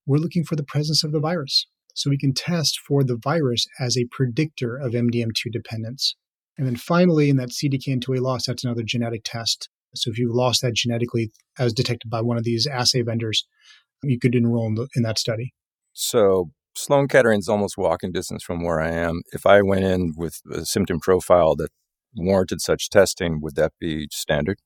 we're 0.08 0.18
looking 0.18 0.44
for 0.44 0.56
the 0.56 0.64
presence 0.64 1.04
of 1.04 1.12
the 1.12 1.20
virus. 1.20 1.68
So 1.94 2.10
we 2.10 2.18
can 2.18 2.34
test 2.34 2.80
for 2.80 3.04
the 3.04 3.16
virus 3.16 3.68
as 3.80 3.96
a 3.96 4.08
predictor 4.10 4.76
of 4.76 4.94
MDM2 4.94 5.52
dependence. 5.54 6.16
And 6.58 6.66
then 6.66 6.76
finally, 6.76 7.30
in 7.30 7.38
that 7.38 7.50
CDKN2A 7.50 8.22
loss, 8.22 8.46
that's 8.46 8.64
another 8.64 8.84
genetic 8.84 9.22
test. 9.24 9.70
So 9.96 10.12
if 10.12 10.18
you've 10.18 10.36
lost 10.36 10.62
that 10.62 10.74
genetically 10.74 11.32
as 11.58 11.74
detected 11.74 12.10
by 12.10 12.22
one 12.22 12.38
of 12.38 12.44
these 12.44 12.68
assay 12.68 13.02
vendors, 13.02 13.46
you 14.04 14.20
could 14.20 14.36
enroll 14.36 14.68
in, 14.68 14.76
the, 14.76 14.88
in 14.96 15.04
that 15.04 15.20
study. 15.20 15.54
So 15.94 16.52
Sloan 16.76 17.08
Kettering's 17.08 17.50
almost 17.50 17.78
walking 17.78 18.12
distance 18.12 18.44
from 18.44 18.64
where 18.64 18.80
I 18.80 18.92
am. 18.92 19.22
If 19.32 19.46
I 19.46 19.62
went 19.62 19.86
in 19.86 20.14
with 20.16 20.42
a 20.52 20.66
symptom 20.66 21.00
profile 21.00 21.56
that 21.56 21.70
warranted 22.16 22.62
such 22.62 22.90
testing, 22.90 23.40
would 23.42 23.56
that 23.56 23.74
be 23.80 24.08
standard? 24.12 24.60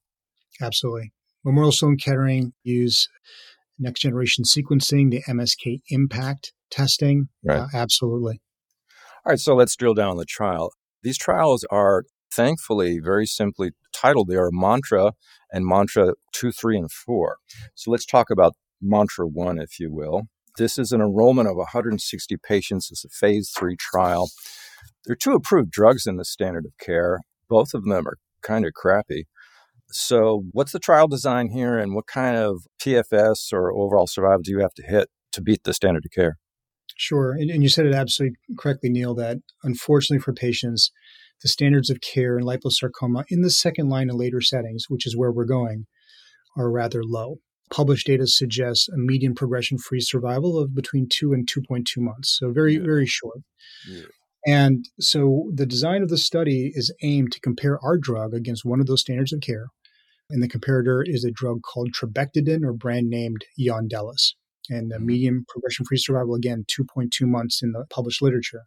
Absolutely. 0.61 1.13
Memorial 1.45 1.71
Sloan 1.71 1.97
Kettering 1.97 2.53
use 2.63 3.07
next 3.77 4.01
generation 4.01 4.43
sequencing, 4.43 5.11
the 5.11 5.23
MSK 5.27 5.81
impact 5.89 6.53
testing. 6.69 7.29
Right. 7.43 7.59
Uh, 7.59 7.67
absolutely. 7.73 8.41
All 9.25 9.31
right, 9.31 9.39
so 9.39 9.55
let's 9.55 9.75
drill 9.75 9.93
down 9.93 10.09
on 10.09 10.17
the 10.17 10.25
trial. 10.25 10.71
These 11.03 11.17
trials 11.17 11.65
are 11.71 12.03
thankfully 12.31 12.99
very 12.99 13.25
simply 13.25 13.71
titled. 13.93 14.27
They 14.27 14.35
are 14.35 14.49
Mantra 14.51 15.13
and 15.51 15.65
Mantra 15.65 16.13
2, 16.33 16.51
3, 16.51 16.77
and 16.77 16.91
4. 16.91 17.37
So 17.75 17.91
let's 17.91 18.05
talk 18.05 18.29
about 18.29 18.53
Mantra 18.81 19.27
1, 19.27 19.59
if 19.59 19.79
you 19.79 19.91
will. 19.91 20.23
This 20.57 20.77
is 20.77 20.91
an 20.91 21.01
enrollment 21.01 21.47
of 21.47 21.55
160 21.55 22.37
patients. 22.37 22.89
It's 22.91 23.05
a 23.05 23.09
phase 23.09 23.51
3 23.57 23.75
trial. 23.77 24.29
There 25.05 25.13
are 25.13 25.17
two 25.17 25.33
approved 25.33 25.71
drugs 25.71 26.05
in 26.05 26.17
the 26.17 26.25
standard 26.25 26.65
of 26.65 26.73
care. 26.79 27.19
Both 27.49 27.73
of 27.73 27.85
them 27.85 28.07
are 28.07 28.17
kind 28.41 28.65
of 28.65 28.73
crappy. 28.73 29.27
So, 29.91 30.43
what's 30.51 30.71
the 30.71 30.79
trial 30.79 31.07
design 31.07 31.49
here, 31.49 31.79
and 31.79 31.95
what 31.95 32.05
kind 32.05 32.37
of 32.37 32.63
PFS 32.79 33.51
or 33.51 33.73
overall 33.73 34.05
survival 34.05 34.41
do 34.43 34.51
you 34.51 34.59
have 34.59 34.73
to 34.75 34.83
hit 34.83 35.09
to 35.31 35.41
beat 35.41 35.63
the 35.63 35.73
standard 35.73 36.05
of 36.05 36.11
care? 36.11 36.37
Sure. 36.99 37.31
And, 37.31 37.49
and 37.49 37.63
you 37.63 37.69
said 37.69 37.85
it 37.85 37.95
absolutely 37.95 38.35
correctly, 38.57 38.89
Neil, 38.89 39.15
that 39.15 39.37
unfortunately 39.63 40.21
for 40.21 40.33
patients, 40.33 40.91
the 41.41 41.47
standards 41.47 41.89
of 41.89 42.01
care 42.01 42.37
in 42.37 42.43
liposarcoma 42.43 43.23
in 43.29 43.41
the 43.41 43.49
second 43.49 43.87
line 43.87 44.09
and 44.09 44.19
later 44.19 44.41
settings, 44.41 44.83
which 44.89 45.07
is 45.07 45.15
where 45.15 45.31
we're 45.31 45.45
going, 45.45 45.85
are 46.57 46.69
rather 46.69 47.01
low. 47.01 47.37
Published 47.71 48.07
data 48.07 48.27
suggests 48.27 48.89
a 48.89 48.97
median 48.97 49.33
progression 49.33 49.77
free 49.77 50.01
survival 50.01 50.59
of 50.59 50.75
between 50.75 51.07
two 51.07 51.31
and 51.31 51.47
2.2 51.47 51.85
months. 51.99 52.37
So, 52.37 52.51
very, 52.51 52.73
yeah. 52.73 52.83
very 52.83 53.05
short. 53.05 53.39
Yeah. 53.89 54.01
And 54.45 54.83
so 54.99 55.49
the 55.55 55.65
design 55.65 56.03
of 56.03 56.09
the 56.09 56.17
study 56.17 56.73
is 56.75 56.93
aimed 57.01 57.31
to 57.31 57.39
compare 57.39 57.79
our 57.81 57.97
drug 57.97 58.33
against 58.33 58.65
one 58.65 58.81
of 58.81 58.87
those 58.87 59.01
standards 59.01 59.31
of 59.31 59.39
care. 59.39 59.67
And 60.29 60.43
the 60.43 60.49
comparator 60.49 61.01
is 61.05 61.23
a 61.23 61.31
drug 61.31 61.61
called 61.61 61.93
trabectedin 61.93 62.65
or 62.65 62.73
brand 62.73 63.07
named 63.07 63.45
Yondelis. 63.57 64.33
And 64.69 64.91
the 64.91 64.95
mm-hmm. 64.95 65.05
median 65.05 65.45
progression 65.47 65.85
free 65.85 65.97
survival, 65.97 66.35
again, 66.35 66.65
2.2 66.67 67.09
months 67.21 67.61
in 67.61 67.71
the 67.71 67.85
published 67.89 68.21
literature. 68.21 68.63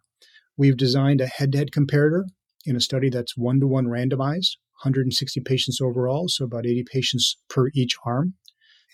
We've 0.57 0.77
designed 0.77 1.21
a 1.21 1.27
head 1.27 1.51
to 1.53 1.57
head 1.57 1.71
comparator 1.71 2.23
in 2.65 2.75
a 2.75 2.81
study 2.81 3.09
that's 3.09 3.37
one 3.37 3.59
to 3.59 3.67
one 3.67 3.85
randomized, 3.85 4.57
160 4.83 5.41
patients 5.41 5.81
overall, 5.81 6.27
so 6.27 6.45
about 6.45 6.65
80 6.65 6.85
patients 6.91 7.37
per 7.49 7.69
each 7.73 7.95
arm. 8.05 8.35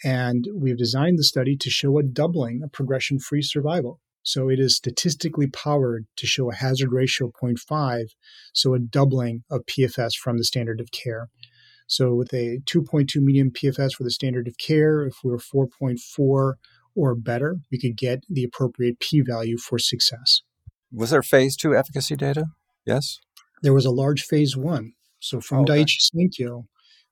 And 0.03 0.47
we've 0.55 0.77
designed 0.77 1.19
the 1.19 1.23
study 1.23 1.57
to 1.57 1.69
show 1.69 1.97
a 1.99 2.03
doubling 2.03 2.61
of 2.63 2.71
progression 2.71 3.19
free 3.19 3.41
survival. 3.41 3.99
So 4.23 4.49
it 4.49 4.59
is 4.59 4.75
statistically 4.75 5.47
powered 5.47 6.05
to 6.17 6.27
show 6.27 6.51
a 6.51 6.55
hazard 6.55 6.91
ratio 6.91 7.27
of 7.27 7.33
0.5, 7.41 8.03
so 8.53 8.73
a 8.73 8.79
doubling 8.79 9.43
of 9.49 9.65
PFS 9.65 10.11
from 10.21 10.37
the 10.37 10.43
standard 10.43 10.79
of 10.79 10.91
care. 10.91 11.29
So 11.87 12.13
with 12.13 12.33
a 12.33 12.59
2.2 12.65 13.15
median 13.15 13.49
PFS 13.49 13.93
for 13.93 14.03
the 14.03 14.11
standard 14.11 14.47
of 14.47 14.57
care, 14.57 15.05
if 15.05 15.15
we 15.23 15.31
we're 15.31 15.37
4.4 15.37 16.53
or 16.99 17.15
better, 17.15 17.57
we 17.71 17.79
could 17.79 17.95
get 17.95 18.23
the 18.29 18.43
appropriate 18.43 18.99
p 18.99 19.21
value 19.21 19.57
for 19.57 19.79
success. 19.79 20.41
Was 20.91 21.11
there 21.11 21.23
phase 21.23 21.55
two 21.55 21.75
efficacy 21.75 22.15
data? 22.15 22.45
Yes. 22.85 23.19
There 23.61 23.73
was 23.73 23.85
a 23.85 23.91
large 23.91 24.23
phase 24.23 24.57
one. 24.57 24.93
So 25.19 25.39
from 25.39 25.59
oh, 25.59 25.61
okay. 25.63 25.83
Daiichi 25.83 25.99
Sankyo, 26.13 26.65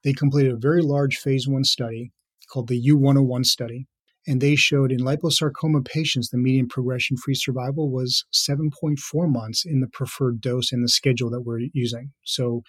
they 0.04 0.14
completed 0.14 0.54
a 0.54 0.58
very 0.58 0.82
large 0.82 1.18
phase 1.18 1.48
one 1.48 1.64
study 1.64 2.12
called 2.52 2.68
the 2.68 2.82
U101 2.90 3.46
study. 3.46 3.88
And 4.26 4.42
they 4.42 4.56
showed 4.56 4.92
in 4.92 5.00
liposarcoma 5.00 5.86
patients, 5.86 6.30
the 6.30 6.38
median 6.38 6.68
progression 6.68 7.16
free 7.16 7.36
survival 7.36 7.90
was 7.90 8.26
7.4 8.34 8.98
months 9.32 9.66
in 9.66 9.80
the 9.80 9.88
preferred 9.88 10.42
dose 10.42 10.74
and 10.74 10.84
the 10.84 10.90
schedule 10.90 11.30
that 11.30 11.44
we're 11.44 11.70
using. 11.74 12.12
So 12.24 12.64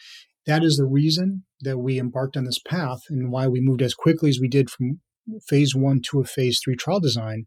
that 0.46 0.62
is 0.62 0.76
the 0.76 0.86
reason 0.86 1.44
that 1.62 1.78
we 1.78 1.98
embarked 1.98 2.36
on 2.36 2.44
this 2.44 2.60
path 2.60 3.00
and 3.08 3.32
why 3.32 3.48
we 3.48 3.60
moved 3.60 3.82
as 3.82 3.94
quickly 3.94 4.30
as 4.30 4.38
we 4.40 4.46
did 4.46 4.70
from 4.70 5.00
phase 5.46 5.74
one 5.74 6.00
to 6.10 6.20
a 6.20 6.24
phase 6.24 6.60
three 6.62 6.76
trial 6.76 7.00
design, 7.00 7.46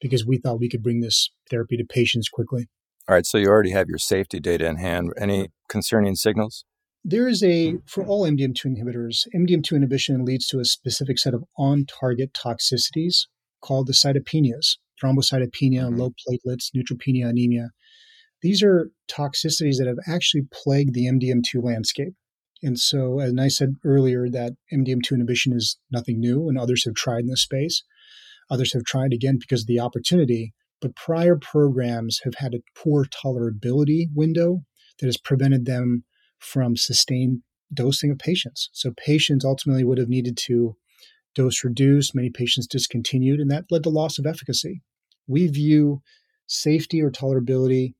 because 0.00 0.26
we 0.26 0.38
thought 0.38 0.60
we 0.60 0.68
could 0.68 0.82
bring 0.82 1.00
this 1.00 1.30
therapy 1.50 1.76
to 1.76 1.84
patients 1.84 2.28
quickly. 2.28 2.68
All 3.08 3.14
right, 3.14 3.26
so 3.26 3.38
you 3.38 3.48
already 3.48 3.72
have 3.72 3.88
your 3.88 3.98
safety 3.98 4.40
data 4.40 4.66
in 4.66 4.76
hand. 4.76 5.12
Any 5.18 5.50
concerning 5.68 6.14
signals? 6.14 6.64
There 7.04 7.28
is 7.28 7.42
a, 7.42 7.74
for 7.86 8.02
all 8.02 8.26
MDM2 8.26 8.64
inhibitors, 8.64 9.26
MDM2 9.34 9.76
inhibition 9.76 10.24
leads 10.24 10.46
to 10.48 10.58
a 10.58 10.64
specific 10.64 11.18
set 11.18 11.34
of 11.34 11.44
on 11.58 11.84
target 11.84 12.32
toxicities 12.32 13.26
called 13.60 13.88
the 13.88 13.92
cytopenias 13.92 14.76
thrombocytopenia, 15.02 15.82
mm-hmm. 15.88 15.96
low 15.96 16.10
platelets, 16.10 16.70
neutropenia, 16.74 17.28
anemia. 17.28 17.70
These 18.42 18.62
are 18.62 18.90
toxicities 19.10 19.78
that 19.78 19.86
have 19.86 19.98
actually 20.06 20.42
plagued 20.52 20.94
the 20.94 21.06
MDM2 21.06 21.62
landscape. 21.62 22.14
And 22.64 22.78
so, 22.78 23.20
as 23.20 23.34
I 23.38 23.48
said 23.48 23.74
earlier, 23.84 24.30
that 24.30 24.54
MDM2 24.72 25.12
inhibition 25.12 25.52
is 25.52 25.78
nothing 25.92 26.18
new, 26.18 26.48
and 26.48 26.58
others 26.58 26.84
have 26.86 26.94
tried 26.94 27.20
in 27.20 27.26
this 27.26 27.42
space. 27.42 27.82
Others 28.50 28.72
have 28.72 28.84
tried 28.84 29.12
again 29.12 29.36
because 29.38 29.62
of 29.62 29.66
the 29.66 29.80
opportunity, 29.80 30.54
but 30.80 30.96
prior 30.96 31.36
programs 31.36 32.20
have 32.24 32.34
had 32.38 32.54
a 32.54 32.62
poor 32.74 33.04
tolerability 33.04 34.06
window 34.14 34.64
that 34.98 35.06
has 35.06 35.18
prevented 35.18 35.66
them 35.66 36.04
from 36.38 36.74
sustained 36.74 37.42
dosing 37.72 38.10
of 38.10 38.18
patients. 38.18 38.70
So, 38.72 38.94
patients 38.96 39.44
ultimately 39.44 39.84
would 39.84 39.98
have 39.98 40.08
needed 40.08 40.38
to 40.46 40.74
dose 41.34 41.64
reduce, 41.64 42.14
many 42.14 42.30
patients 42.30 42.66
discontinued, 42.66 43.40
and 43.40 43.50
that 43.50 43.64
led 43.70 43.82
to 43.82 43.90
loss 43.90 44.18
of 44.18 44.24
efficacy. 44.24 44.80
We 45.26 45.48
view 45.48 46.00
safety 46.46 47.02
or 47.02 47.10
tolerability 47.10 47.94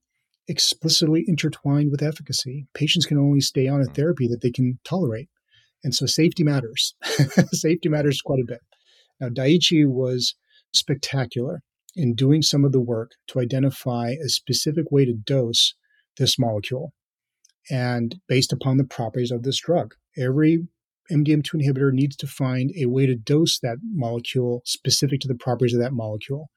explicitly 0.48 1.24
intertwined 1.26 1.90
with 1.90 2.02
efficacy. 2.02 2.66
Patients 2.74 3.06
can 3.06 3.18
only 3.18 3.40
stay 3.40 3.68
on 3.68 3.80
a 3.80 3.84
mm-hmm. 3.84 3.94
therapy 3.94 4.28
that 4.28 4.40
they 4.42 4.50
can 4.50 4.78
tolerate. 4.84 5.28
And 5.82 5.94
so 5.94 6.06
safety 6.06 6.44
matters. 6.44 6.94
safety 7.52 7.88
matters 7.88 8.20
quite 8.20 8.40
a 8.40 8.46
bit. 8.46 8.60
Now, 9.20 9.28
Daiichi 9.28 9.86
was 9.86 10.34
spectacular 10.72 11.62
in 11.94 12.14
doing 12.14 12.42
some 12.42 12.64
of 12.64 12.72
the 12.72 12.80
work 12.80 13.12
to 13.28 13.40
identify 13.40 14.10
a 14.10 14.28
specific 14.28 14.90
way 14.90 15.04
to 15.04 15.12
dose 15.12 15.74
this 16.16 16.38
molecule 16.38 16.92
and 17.70 18.16
based 18.28 18.52
upon 18.52 18.76
the 18.76 18.84
properties 18.84 19.30
of 19.30 19.42
this 19.42 19.60
drug. 19.60 19.94
Every 20.16 20.66
MDM2 21.10 21.62
inhibitor 21.62 21.92
needs 21.92 22.16
to 22.16 22.26
find 22.26 22.72
a 22.76 22.86
way 22.86 23.06
to 23.06 23.14
dose 23.14 23.58
that 23.60 23.76
molecule 23.82 24.62
specific 24.64 25.20
to 25.20 25.28
the 25.28 25.34
properties 25.34 25.74
of 25.74 25.80
that 25.80 25.92
molecule. 25.92 26.50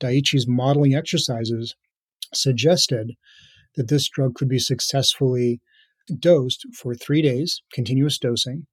Daiichi's 0.00 0.46
modeling 0.46 0.94
exercises 0.94 1.74
suggested 2.34 3.12
that 3.76 3.88
this 3.88 4.08
drug 4.08 4.34
could 4.34 4.48
be 4.48 4.58
successfully 4.58 5.60
dosed 6.18 6.66
for 6.74 6.94
three 6.94 7.22
days, 7.22 7.62
continuous 7.72 8.18
dosing, 8.18 8.66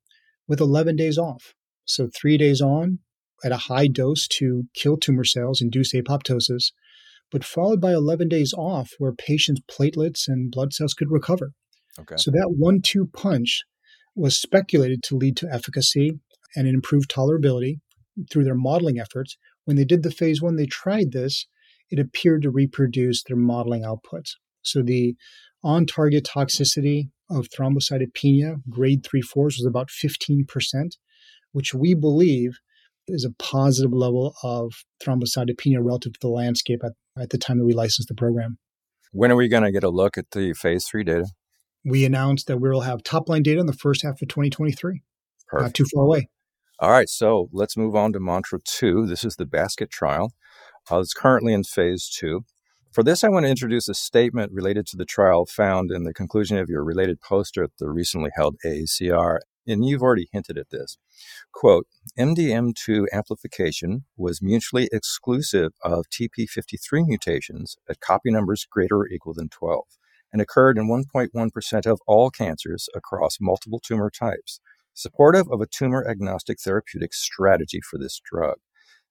with 0.48 0.60
11 0.62 0.96
days 0.96 1.18
off. 1.18 1.54
So, 1.86 2.10
three 2.14 2.38
days 2.38 2.62
on 2.62 3.00
at 3.44 3.52
a 3.52 3.58
high 3.58 3.88
dose 3.88 4.28
to 4.28 4.64
kill 4.74 4.98
tumor 4.98 5.24
cells, 5.24 5.62
induce 5.62 5.94
apoptosis, 5.94 6.72
but 7.32 7.44
followed 7.44 7.82
by 7.82 7.94
11 7.94 8.30
days 8.30 8.54
off 8.54 8.92
where 8.98 9.14
patients' 9.14 9.62
platelets 9.70 10.28
and 10.28 10.52
blood 10.52 10.74
cells 10.74 10.94
could 10.94 11.12
recover. 11.12 11.52
Okay. 12.00 12.16
So, 12.18 12.32
that 12.32 12.56
one 12.58 12.82
two 12.82 13.10
punch 13.14 13.64
was 14.16 14.40
speculated 14.40 15.04
to 15.04 15.18
lead 15.18 15.38
to 15.38 15.50
efficacy 15.52 16.20
and 16.56 16.68
an 16.68 16.74
improved 16.74 17.12
tolerability. 17.12 17.80
through 18.32 18.46
their 18.46 18.56
modeling 18.56 18.98
efforts, 18.98 19.38
when 19.66 19.76
they 19.76 19.84
did 19.84 20.02
the 20.02 20.12
phase 20.12 20.42
one, 20.42 20.56
they 20.56 20.66
tried 20.66 21.12
this, 21.12 21.48
it 21.90 22.00
appeared 22.00 22.42
to 22.44 22.50
reproduce 22.50 23.24
their 23.24 23.38
modeling 23.38 23.84
outputs. 23.84 24.32
So 24.62 24.82
the 24.82 25.16
on 25.64 25.86
target 25.86 26.28
toxicity 26.32 27.10
of 27.30 27.48
thrombocytopenia, 27.50 28.62
grade 28.70 29.06
3 29.06 29.22
4s, 29.22 29.58
was 29.58 29.66
about 29.66 29.90
15%, 29.90 30.46
which 31.52 31.74
we 31.74 31.96
believe 31.96 32.60
is 33.08 33.26
a 33.26 33.44
positive 33.44 33.94
level 33.94 34.36
of 34.44 34.74
thrombocytopenia 35.04 35.78
relative 35.80 36.14
to 36.14 36.20
the 36.22 36.30
landscape 36.30 36.82
at, 36.84 36.94
at 37.20 37.30
the 37.30 37.38
time 37.38 37.58
that 37.60 37.66
we 37.66 37.74
licensed 37.74 38.08
the 38.08 38.16
program. 38.16 38.58
When 39.12 39.32
are 39.32 39.36
we 39.36 39.48
going 39.48 39.64
to 39.64 39.72
get 39.72 39.84
a 39.84 39.90
look 39.90 40.18
at 40.18 40.32
the 40.32 40.54
phase 40.54 40.86
three 40.86 41.04
data? 41.04 41.28
We 41.84 42.04
announced 42.04 42.48
that 42.48 42.58
we 42.58 42.70
will 42.70 42.82
have 42.82 43.04
top 43.04 43.30
line 43.30 43.44
data 43.44 43.60
in 43.60 43.68
the 43.68 43.74
first 43.74 44.02
half 44.02 44.22
of 44.22 44.28
2023. 44.28 45.02
Perfect. 45.48 45.64
Not 45.64 45.74
too 45.74 45.86
far 45.94 46.04
away. 46.04 46.30
All 46.80 46.92
right, 46.92 47.08
so 47.08 47.48
let's 47.54 47.78
move 47.78 47.96
on 47.96 48.12
to 48.14 48.20
Mantra 48.20 48.60
2. 48.62 49.06
This 49.06 49.24
is 49.24 49.38
the 49.38 49.46
basket 49.46 49.90
trial. 49.90 50.34
Uh, 50.90 51.00
it's 51.00 51.14
currently 51.14 51.54
in 51.54 51.64
phase 51.64 52.10
two. 52.10 52.46
For 52.92 53.04
this, 53.04 53.24
I 53.24 53.30
want 53.30 53.46
to 53.46 53.50
introduce 53.50 53.90
a 53.90 53.94
statement 53.94 54.54
related 54.54 54.88
to 54.88 54.98
the 54.98 55.06
trial 55.06 55.46
found 55.46 55.92
in 55.92 56.04
the 56.04 56.14
conclusion 56.14 56.58
of 56.58 56.70
your 56.70 56.84
related 56.84 57.20
poster 57.20 57.64
at 57.64 57.72
the 57.78 57.90
recently 57.90 58.30
held 58.36 58.56
AACR. 58.66 59.40
And 59.68 59.84
you've 59.84 60.04
already 60.04 60.30
hinted 60.32 60.58
at 60.58 60.70
this. 60.70 60.98
Quote 61.52 61.88
MDM2 62.18 63.06
amplification 63.12 64.06
was 64.16 64.42
mutually 64.42 64.88
exclusive 64.94 65.72
of 65.84 66.06
TP53 66.10 67.08
mutations 67.08 67.76
at 67.90 68.00
copy 68.00 68.32
numbers 68.32 68.66
greater 68.70 68.98
or 68.98 69.08
equal 69.10 69.34
than 69.34 69.50
12 69.50 69.84
and 70.32 70.42
occurred 70.42 70.78
in 70.78 70.88
1.1% 70.88 71.86
of 71.86 72.00
all 72.06 72.30
cancers 72.30 72.88
across 72.96 73.38
multiple 73.42 73.80
tumor 73.80 74.12
types 74.12 74.60
supportive 74.96 75.48
of 75.52 75.62
a 75.62 75.68
tumor 75.68 76.08
agnostic 76.08 76.60
therapeutic 76.60 77.14
strategy 77.14 77.82
for 77.82 78.00
this 78.00 78.20
drug. 78.24 78.56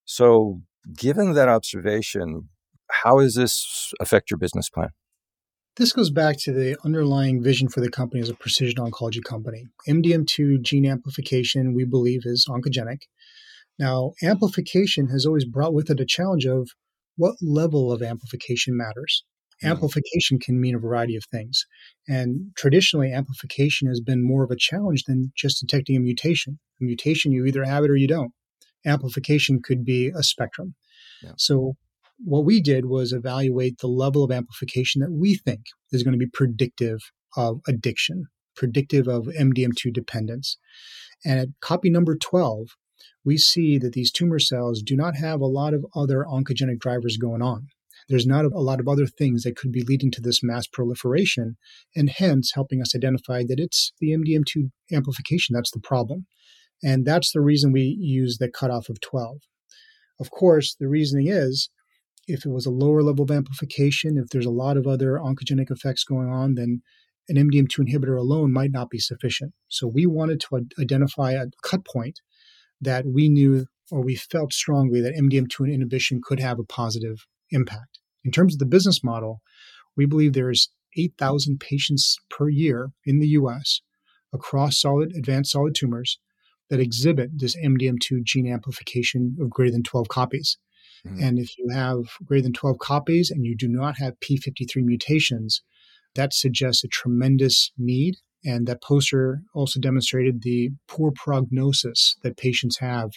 So, 0.05 0.61
given 0.97 1.35
that 1.35 1.49
observation, 1.49 2.49
how 2.91 3.21
does 3.21 3.35
this 3.35 3.93
affect 4.01 4.31
your 4.31 4.39
business 4.39 4.69
plan? 4.69 4.91
This 5.77 5.93
goes 5.93 6.11
back 6.11 6.37
to 6.41 6.53
the 6.53 6.77
underlying 6.85 7.43
vision 7.43 7.69
for 7.69 7.81
the 7.81 7.91
company 7.91 8.21
as 8.21 8.29
a 8.29 8.35
precision 8.35 8.79
oncology 8.79 9.23
company. 9.25 9.65
MDM2 9.89 10.63
gene 10.63 10.87
amplification, 10.87 11.75
we 11.75 11.85
believe, 11.85 12.21
is 12.25 12.47
oncogenic. 12.49 13.01
Now, 13.77 14.13
amplification 14.23 15.09
has 15.09 15.27
always 15.27 15.45
brought 15.45 15.75
with 15.75 15.91
it 15.91 15.99
a 15.99 16.07
challenge 16.07 16.47
of 16.47 16.69
what 17.17 17.35
level 17.43 17.91
of 17.91 18.03
amplification 18.03 18.77
matters. 18.77 19.25
Mm-hmm. 19.63 19.73
Amplification 19.73 20.39
can 20.39 20.61
mean 20.61 20.77
a 20.77 20.79
variety 20.79 21.17
of 21.17 21.25
things. 21.25 21.67
And 22.07 22.53
traditionally, 22.57 23.13
amplification 23.13 23.89
has 23.89 24.01
been 24.01 24.25
more 24.25 24.45
of 24.45 24.53
a 24.53 24.57
challenge 24.57 25.05
than 25.05 25.33
just 25.37 25.61
detecting 25.61 25.97
a 25.97 26.01
mutation. 26.01 26.61
A 26.81 26.85
mutation, 26.85 27.33
you 27.33 27.45
either 27.47 27.65
have 27.65 27.83
it 27.85 27.91
or 27.91 27.97
you 27.97 28.09
don't. 28.09 28.33
Amplification 28.87 29.61
could 29.63 29.85
be 29.85 30.11
a 30.15 30.23
spectrum. 30.23 30.75
Yeah. 31.23 31.33
So, 31.37 31.77
what 32.19 32.45
we 32.45 32.61
did 32.61 32.87
was 32.87 33.13
evaluate 33.13 33.79
the 33.79 33.89
level 33.89 34.23
of 34.23 34.31
amplification 34.31 35.01
that 35.01 35.13
we 35.13 35.35
think 35.35 35.61
is 35.91 36.03
going 36.03 36.13
to 36.13 36.19
be 36.19 36.31
predictive 36.33 37.01
of 37.37 37.61
addiction, 37.67 38.27
predictive 38.55 39.09
of 39.09 39.27
MDM2 39.27 39.93
dependence. 39.93 40.57
And 41.25 41.41
at 41.41 41.49
copy 41.61 41.91
number 41.91 42.17
12, 42.17 42.69
we 43.25 43.37
see 43.37 43.79
that 43.79 43.95
these 43.95 44.13
tumor 44.13 44.39
cells 44.39 44.83
do 44.83 44.97
not 44.97 45.17
have 45.17 45.41
a 45.41 45.47
lot 45.47 45.75
of 45.75 45.85
other 45.95 46.25
oncogenic 46.25 46.79
drivers 46.79 47.17
going 47.17 47.43
on 47.43 47.69
there's 48.09 48.27
not 48.27 48.45
a 48.45 48.61
lot 48.61 48.81
of 48.81 48.89
other 48.89 49.07
things 49.07 49.43
that 49.43 49.57
could 49.57 49.73
be 49.73 49.83
leading 49.83 50.11
to 50.13 50.21
this 50.21 50.43
mass 50.43 50.67
proliferation, 50.67 51.57
and 51.97 52.11
hence 52.11 52.53
helping 52.55 52.81
us 52.81 52.95
identify 52.95 53.43
that 53.45 53.59
it's 53.59 53.93
the 54.01 54.11
MDM2 54.11 54.71
amplification 54.93 55.55
that's 55.55 55.71
the 55.71 55.81
problem. 55.81 56.27
And 56.83 57.05
that's 57.05 57.33
the 57.33 57.41
reason 57.41 57.73
we 57.73 57.97
use 57.99 58.39
the 58.39 58.51
cutoff 58.51 58.89
of 58.89 59.01
12. 59.01 59.39
Of 60.21 60.31
course, 60.31 60.77
the 60.79 60.89
reasoning 60.89 61.29
is 61.29 61.71
if 62.27 62.45
it 62.45 62.51
was 62.51 62.67
a 62.67 62.71
lower 62.71 63.03
level 63.03 63.25
of 63.25 63.31
amplification, 63.31 64.17
if 64.17 64.29
there's 64.31 64.47
a 64.47 64.51
lot 64.51 64.77
of 64.77 64.87
other 64.87 65.19
oncogenic 65.19 65.71
effects 65.71 66.05
going 66.05 66.29
on, 66.29 66.55
then 66.55 66.83
an 67.29 67.37
MDM2 67.37 67.89
inhibitor 67.89 68.19
alone 68.19 68.53
might 68.53 68.71
not 68.71 68.91
be 68.91 68.99
sufficient. 68.99 69.53
So 69.69 69.87
we 69.87 70.07
wanted 70.07 70.41
to 70.41 70.67
identify 70.79 71.33
a 71.33 71.47
cut 71.63 71.87
point 71.87 72.21
that 72.81 73.07
we 73.07 73.29
knew 73.29 73.67
or 73.91 74.03
we 74.03 74.17
felt 74.17 74.53
strongly 74.53 75.01
that 75.01 75.15
MDM2 75.15 75.73
inhibition 75.73 76.21
could 76.23 76.41
have 76.41 76.59
a 76.59 76.65
positive 76.65 77.27
impact. 77.51 77.99
In 78.25 78.31
terms 78.31 78.55
of 78.55 78.59
the 78.59 78.67
business 78.67 79.05
model, 79.05 79.41
we 79.97 80.07
believe 80.07 80.33
there's 80.33 80.71
8,000 80.97 81.61
patients 81.61 82.17
per 82.31 82.49
year 82.49 82.91
in 83.05 83.19
the 83.19 83.29
US 83.29 83.81
across 84.33 84.81
solid 84.81 85.13
advanced 85.17 85.53
solid 85.53 85.75
tumors 85.75 86.19
that 86.71 86.81
exhibit 86.81 87.31
this 87.37 87.57
MDM2 87.57 88.23
gene 88.25 88.51
amplification 88.51 89.37
of 89.41 89.51
greater 89.51 89.73
than 89.73 89.83
12 89.83 90.09
copies. 90.09 90.59
Mm-hmm. 91.07 91.23
And 91.23 91.39
if 91.39 91.59
you 91.59 91.69
have 91.73 92.05
greater 92.25 92.43
than 92.43 92.53
12 92.53 92.79
copies 92.79 93.31
and 93.31 93.45
you 93.45 93.57
do 93.57 93.69
not 93.69 93.99
have 93.99 94.21
P53 94.21 94.77
mutations, 94.77 95.63
that 96.15 96.33
suggests 96.33 96.85
a 96.85 96.89
tremendous 96.89 97.73
need. 97.77 98.17
And 98.45 98.67
that 98.67 98.83
poster 98.83 99.43
also 99.55 99.81
demonstrated 99.81 100.43
the 100.43 100.71
poor 100.87 101.13
prognosis 101.15 102.17
that 102.23 102.37
patients 102.37 102.79
have 102.79 103.11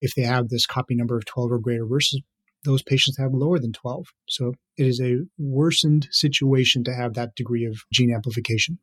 if 0.00 0.14
they 0.14 0.22
have 0.22 0.48
this 0.48 0.66
copy 0.66 0.94
number 0.94 1.16
of 1.16 1.24
12 1.26 1.52
or 1.52 1.58
greater 1.58 1.86
versus 1.86 2.22
those 2.64 2.82
patients 2.82 3.18
have 3.18 3.32
lower 3.32 3.58
than 3.58 3.72
12. 3.72 4.06
So 4.28 4.54
it 4.76 4.86
is 4.86 5.00
a 5.00 5.18
worsened 5.38 6.08
situation 6.10 6.84
to 6.84 6.94
have 6.94 7.14
that 7.14 7.34
degree 7.34 7.64
of 7.64 7.82
gene 7.92 8.14
amplification. 8.14 8.78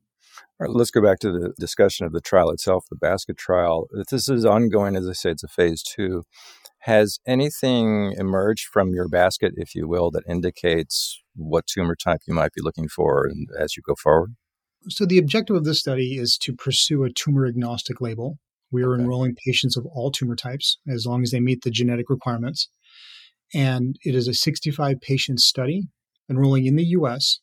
All 0.59 0.67
right, 0.67 0.75
let's 0.75 0.91
go 0.91 1.01
back 1.01 1.19
to 1.19 1.31
the 1.31 1.53
discussion 1.59 2.05
of 2.05 2.11
the 2.11 2.21
trial 2.21 2.49
itself, 2.49 2.85
the 2.89 2.95
basket 2.95 3.37
trial. 3.37 3.87
This 4.11 4.27
is 4.27 4.45
ongoing, 4.45 4.95
as 4.95 5.07
I 5.07 5.13
say, 5.13 5.31
it's 5.31 5.43
a 5.43 5.47
phase 5.47 5.83
two. 5.83 6.23
Has 6.83 7.19
anything 7.27 8.13
emerged 8.17 8.67
from 8.71 8.93
your 8.93 9.07
basket, 9.07 9.53
if 9.57 9.75
you 9.75 9.87
will, 9.87 10.11
that 10.11 10.23
indicates 10.27 11.21
what 11.35 11.67
tumor 11.67 11.95
type 11.95 12.21
you 12.27 12.33
might 12.33 12.53
be 12.53 12.61
looking 12.61 12.87
for 12.87 13.29
as 13.57 13.75
you 13.75 13.83
go 13.85 13.95
forward? 13.95 14.35
So, 14.87 15.05
the 15.05 15.17
objective 15.17 15.57
of 15.57 15.65
this 15.65 15.79
study 15.79 16.17
is 16.17 16.37
to 16.41 16.53
pursue 16.53 17.03
a 17.03 17.11
tumor 17.11 17.45
agnostic 17.45 17.99
label. 17.99 18.37
We 18.71 18.83
are 18.83 18.93
okay. 18.93 19.03
enrolling 19.03 19.35
patients 19.45 19.75
of 19.75 19.85
all 19.85 20.11
tumor 20.11 20.35
types 20.35 20.77
as 20.87 21.05
long 21.05 21.21
as 21.23 21.31
they 21.31 21.39
meet 21.39 21.63
the 21.63 21.71
genetic 21.71 22.09
requirements. 22.09 22.69
And 23.53 23.95
it 24.03 24.15
is 24.15 24.27
a 24.27 24.33
65 24.33 25.01
patient 25.01 25.39
study 25.39 25.87
enrolling 26.29 26.65
in 26.65 26.75
the 26.75 26.85
US. 26.85 27.39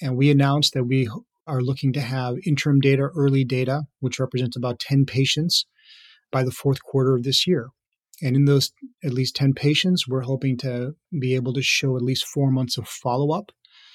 And 0.00 0.16
we 0.16 0.30
announced 0.30 0.74
that 0.74 0.84
we 0.84 1.08
are 1.50 1.60
looking 1.60 1.92
to 1.92 2.00
have 2.00 2.36
interim 2.46 2.78
data, 2.78 3.10
early 3.16 3.44
data, 3.44 3.82
which 3.98 4.20
represents 4.20 4.56
about 4.56 4.78
10 4.78 5.04
patients 5.04 5.66
by 6.30 6.44
the 6.44 6.52
fourth 6.52 6.82
quarter 6.82 7.16
of 7.16 7.24
this 7.24 7.46
year. 7.46 7.70
And 8.22 8.36
in 8.36 8.44
those 8.44 8.70
at 9.02 9.12
least 9.12 9.34
10 9.36 9.54
patients, 9.54 10.06
we're 10.06 10.22
hoping 10.22 10.56
to 10.58 10.92
be 11.18 11.34
able 11.34 11.52
to 11.54 11.62
show 11.62 11.96
at 11.96 12.02
least 12.02 12.24
four 12.24 12.50
months 12.50 12.78
of 12.78 12.86
follow 12.86 13.36
up 13.36 13.50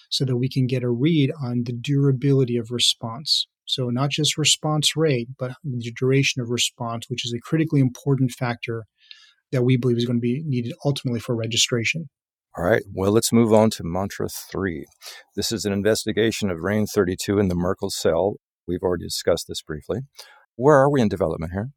so 0.10 0.26
that 0.26 0.38
we 0.38 0.50
can 0.50 0.68
get 0.68 0.84
a 0.84 0.90
read 0.90 1.32
on 1.42 1.64
the 1.66 1.74
durability 1.74 2.58
of 2.58 2.72
response. 2.72 3.48
So, 3.68 3.90
not 3.90 4.12
just 4.12 4.38
response 4.38 4.96
rate, 4.96 5.30
but 5.40 5.54
the 5.64 5.92
duration 5.98 6.42
of 6.42 6.50
response, 6.50 7.06
which 7.10 7.26
is 7.26 7.34
a 7.34 7.40
critically 7.40 7.80
important 7.80 8.32
factor 8.32 8.86
that 9.52 9.64
we 9.64 9.78
believe 9.78 9.98
is 9.98 10.06
going 10.06 10.18
to 10.18 10.22
be 10.22 10.44
needed 10.46 10.74
ultimately 10.84 11.20
for 11.20 11.36
registration. 11.36 12.10
All 12.58 12.64
right. 12.64 12.84
Well, 12.94 13.12
let's 13.12 13.34
move 13.34 13.52
on 13.52 13.70
to 13.72 13.84
Mantra 13.84 14.30
3. 14.30 14.86
This 15.36 15.52
is 15.52 15.66
an 15.66 15.74
investigation 15.74 16.50
of 16.50 16.62
RAIN 16.62 16.86
32 16.86 17.38
in 17.38 17.50
the 17.50 17.56
Merkel 17.56 17.90
cell. 17.90 18.36
We've 18.66 18.82
already 18.82 19.04
discussed 19.04 19.50
this 19.50 19.62
briefly. 19.62 20.02
Where 20.56 20.76
are 20.76 20.90
we 20.90 21.02
in 21.02 21.10
development 21.10 21.52
here? 21.52 21.72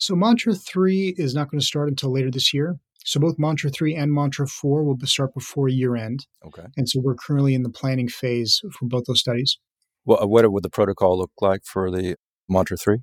So, 0.00 0.16
Mantra 0.16 0.54
3 0.54 1.14
is 1.16 1.36
not 1.36 1.52
going 1.52 1.60
to 1.60 1.66
start 1.66 1.88
until 1.88 2.12
later 2.12 2.32
this 2.32 2.52
year. 2.52 2.80
So, 3.04 3.20
both 3.20 3.38
Mantra 3.38 3.70
3 3.70 3.94
and 3.94 4.12
Mantra 4.12 4.48
4 4.48 4.82
will 4.82 4.98
start 5.04 5.34
before 5.34 5.68
year 5.68 5.94
end. 5.94 6.26
Okay. 6.44 6.66
And 6.76 6.88
so, 6.88 7.00
we're 7.00 7.14
currently 7.14 7.54
in 7.54 7.62
the 7.62 7.70
planning 7.70 8.08
phase 8.08 8.60
for 8.72 8.86
both 8.86 9.04
those 9.04 9.20
studies. 9.20 9.58
Well, 10.04 10.28
what 10.28 10.50
would 10.50 10.64
the 10.64 10.70
protocol 10.70 11.16
look 11.16 11.30
like 11.40 11.62
for 11.64 11.92
the 11.92 12.16
Mantra 12.48 12.76
3? 12.76 12.98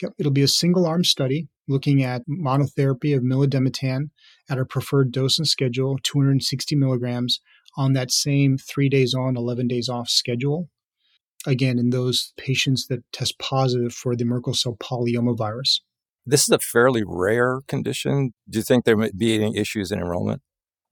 Yep. 0.00 0.12
It'll 0.16 0.30
be 0.30 0.42
a 0.42 0.48
single 0.48 0.86
arm 0.86 1.02
study 1.02 1.48
looking 1.68 2.02
at 2.02 2.22
monotherapy 2.28 3.16
of 3.16 3.22
milademetan 3.22 4.10
at 4.48 4.58
our 4.58 4.64
preferred 4.64 5.12
dose 5.12 5.38
and 5.38 5.48
schedule, 5.48 5.98
260 6.02 6.76
milligrams, 6.76 7.40
on 7.76 7.92
that 7.92 8.10
same 8.10 8.56
three 8.56 8.88
days 8.88 9.14
on, 9.14 9.36
11 9.36 9.68
days 9.68 9.88
off 9.88 10.08
schedule. 10.08 10.68
Again, 11.46 11.78
in 11.78 11.90
those 11.90 12.32
patients 12.36 12.86
that 12.88 13.04
test 13.12 13.38
positive 13.38 13.92
for 13.92 14.16
the 14.16 14.24
Merkel 14.24 14.54
cell 14.54 14.76
polyoma 14.78 15.36
virus. 15.36 15.80
This 16.24 16.42
is 16.42 16.50
a 16.50 16.58
fairly 16.58 17.04
rare 17.06 17.60
condition. 17.68 18.32
Do 18.48 18.58
you 18.58 18.64
think 18.64 18.84
there 18.84 18.96
might 18.96 19.16
be 19.16 19.34
any 19.34 19.56
issues 19.56 19.92
in 19.92 20.00
enrollment? 20.00 20.42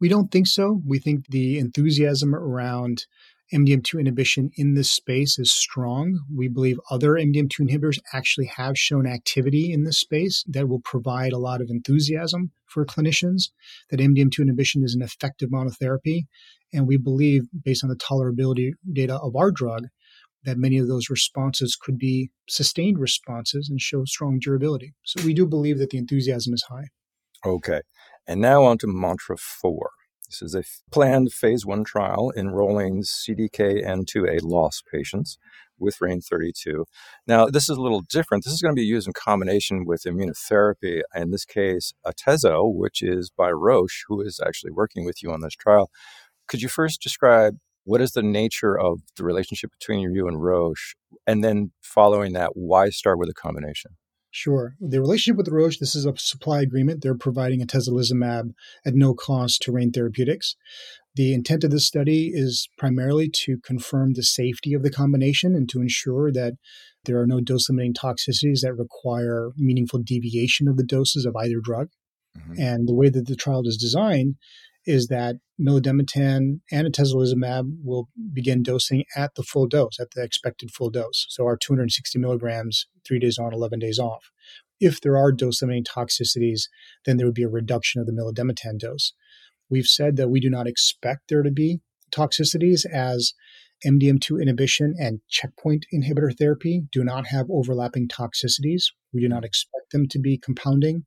We 0.01 0.09
don't 0.09 0.31
think 0.31 0.47
so. 0.47 0.81
We 0.87 0.99
think 0.99 1.27
the 1.29 1.59
enthusiasm 1.59 2.35
around 2.35 3.07
MDM2 3.55 4.01
inhibition 4.01 4.51
in 4.57 4.75
this 4.75 4.91
space 4.91 5.39
is 5.39 5.53
strong. 5.53 6.21
We 6.35 6.49
believe 6.49 6.81
other 6.91 7.13
MDM2 7.13 7.61
inhibitors 7.61 7.99
actually 8.13 8.51
have 8.57 8.77
shown 8.77 9.07
activity 9.07 9.73
in 9.73 9.85
this 9.85 9.99
space 9.99 10.43
that 10.49 10.69
will 10.69 10.81
provide 10.81 11.33
a 11.33 11.39
lot 11.39 11.61
of 11.61 11.71
enthusiasm 11.71 12.51
for 12.67 12.85
clinicians, 12.85 13.51
that 13.91 14.01
MDM2 14.01 14.41
inhibition 14.41 14.83
is 14.83 14.95
an 14.95 15.03
effective 15.03 15.51
monotherapy. 15.51 16.23
And 16.73 16.89
we 16.89 16.97
believe, 16.97 17.45
based 17.65 17.85
on 17.85 17.91
the 17.91 17.97
tolerability 17.97 18.73
data 18.93 19.21
of 19.21 19.37
our 19.37 19.53
drug, 19.53 19.87
that 20.43 20.59
many 20.59 20.79
of 20.79 20.89
those 20.89 21.09
responses 21.09 21.77
could 21.81 21.97
be 21.97 22.31
sustained 22.49 22.99
responses 22.99 23.69
and 23.71 23.81
show 23.81 24.05
strong 24.05 24.39
durability. 24.41 24.95
So 25.05 25.25
we 25.25 25.33
do 25.33 25.47
believe 25.47 25.79
that 25.79 25.91
the 25.91 25.99
enthusiasm 25.99 26.53
is 26.53 26.65
high. 26.69 26.89
Okay. 27.47 27.83
And 28.27 28.41
now 28.41 28.65
on 28.65 28.79
to 28.79 28.87
Mantra 28.89 29.37
4. 29.37 29.91
This 30.35 30.43
is 30.43 30.55
a 30.57 30.91
planned 30.91 31.33
phase 31.33 31.65
one 31.65 31.85
trial 31.85 32.33
enrolling 32.37 33.03
CDKN2A 33.03 34.43
loss 34.43 34.83
patients 34.83 35.39
with 35.79 36.01
RAIN 36.01 36.21
32. 36.23 36.87
Now, 37.25 37.47
this 37.47 37.69
is 37.69 37.77
a 37.77 37.81
little 37.81 38.01
different. 38.01 38.43
This 38.43 38.53
is 38.53 38.61
going 38.61 38.75
to 38.75 38.81
be 38.81 38.85
used 38.85 39.07
in 39.07 39.13
combination 39.13 39.85
with 39.85 40.03
immunotherapy, 40.03 41.03
in 41.15 41.31
this 41.31 41.45
case, 41.45 41.93
Atezo, 42.05 42.75
which 42.75 43.01
is 43.01 43.31
by 43.31 43.53
Roche, 43.53 44.07
who 44.09 44.21
is 44.21 44.41
actually 44.45 44.73
working 44.73 45.05
with 45.05 45.23
you 45.23 45.31
on 45.31 45.41
this 45.41 45.55
trial. 45.55 45.89
Could 46.49 46.63
you 46.63 46.69
first 46.69 47.01
describe 47.01 47.59
what 47.85 48.01
is 48.01 48.11
the 48.11 48.23
nature 48.23 48.77
of 48.77 49.03
the 49.17 49.23
relationship 49.23 49.71
between 49.71 50.01
you 50.01 50.27
and 50.27 50.43
Roche? 50.43 50.97
And 51.29 51.45
then 51.45 51.71
following 51.81 52.33
that, 52.33 52.57
why 52.57 52.91
start 52.91 53.21
with 53.21 53.29
a 53.29 53.35
combination? 53.35 53.93
Sure. 54.37 54.75
The 54.81 55.01
relationship 55.01 55.37
with 55.37 55.47
Roche, 55.47 55.79
this 55.79 55.95
is 55.95 56.07
a 56.07 56.13
supply 56.17 56.61
agreement. 56.61 57.03
They're 57.03 57.15
providing 57.15 57.63
a 57.63 57.67
atezolizumab 57.67 58.51
at 58.85 58.95
no 58.97 59.15
cost 59.15 59.63
to 59.63 59.71
Rain 59.71 59.93
Therapeutics. 59.93 60.57
The 61.15 61.33
intent 61.33 61.63
of 61.63 61.71
this 61.71 61.87
study 61.87 62.33
is 62.35 62.69
primarily 62.77 63.31
to 63.45 63.59
confirm 63.65 64.15
the 64.15 64.25
safety 64.25 64.75
of 64.75 64.83
the 64.83 64.91
combination 64.91 65.55
and 65.55 65.69
to 65.69 65.81
ensure 65.81 66.33
that 66.33 66.55
there 67.05 67.21
are 67.21 67.29
no 67.29 67.41
dose 67.41 67.71
limiting 67.71 67.95
toxicities 67.95 68.63
that 68.63 68.75
require 68.75 69.51
meaningful 69.57 70.01
deviation 70.03 70.67
of 70.67 70.77
the 70.77 70.83
doses 70.83 71.25
of 71.25 71.37
either 71.37 71.61
drug. 71.63 71.91
Mm-hmm. 72.37 72.61
And 72.61 72.89
the 72.89 72.95
way 72.95 73.11
that 73.11 73.29
the 73.29 73.37
trial 73.37 73.63
is 73.69 73.77
designed 73.77 74.35
is 74.87 75.09
that 75.09 75.37
milademetan 75.61 76.61
and 76.71 76.93
atezolizumab 76.93 77.79
will 77.83 78.09
begin 78.33 78.63
dosing 78.63 79.05
at 79.17 79.35
the 79.35 79.43
full 79.43 79.67
dose, 79.67 79.99
at 80.01 80.11
the 80.15 80.23
expected 80.23 80.71
full 80.71 80.91
dose. 80.91 81.27
So 81.29 81.45
our 81.45 81.57
260 81.57 82.19
milligrams, 82.19 82.87
three 83.07 83.19
days 83.19 83.39
on, 83.39 83.55
11 83.55 83.79
days 83.79 83.99
off. 83.99 84.31
If 84.81 85.01
there 85.01 85.17
are 85.17 85.33
dose 85.33 85.63
limiting 85.63 85.85
toxicities, 85.85 86.63
then 87.07 87.17
there 87.17 87.27
would 87.27 87.35
be 87.35 87.45
a 87.45 87.49
reduction 87.49 88.01
of 88.01 88.07
the 88.07 88.13
milademetan 88.13 88.79
dose. 88.79 89.13
We've 89.71 89.87
said 89.87 90.17
that 90.17 90.29
we 90.29 90.41
do 90.41 90.51
not 90.51 90.67
expect 90.67 91.29
there 91.29 91.43
to 91.43 91.51
be 91.51 91.81
toxicities 92.11 92.85
as 92.85 93.33
MDM2 93.87 94.41
inhibition 94.41 94.95
and 94.99 95.21
checkpoint 95.29 95.87
inhibitor 95.93 96.37
therapy 96.37 96.83
do 96.91 97.05
not 97.05 97.27
have 97.29 97.47
overlapping 97.51 98.09
toxicities. 98.09 98.85
We 99.13 99.21
do 99.21 99.29
not 99.29 99.45
expect 99.45 99.93
them 99.93 100.07
to 100.09 100.19
be 100.19 100.39
compounding. 100.39 101.05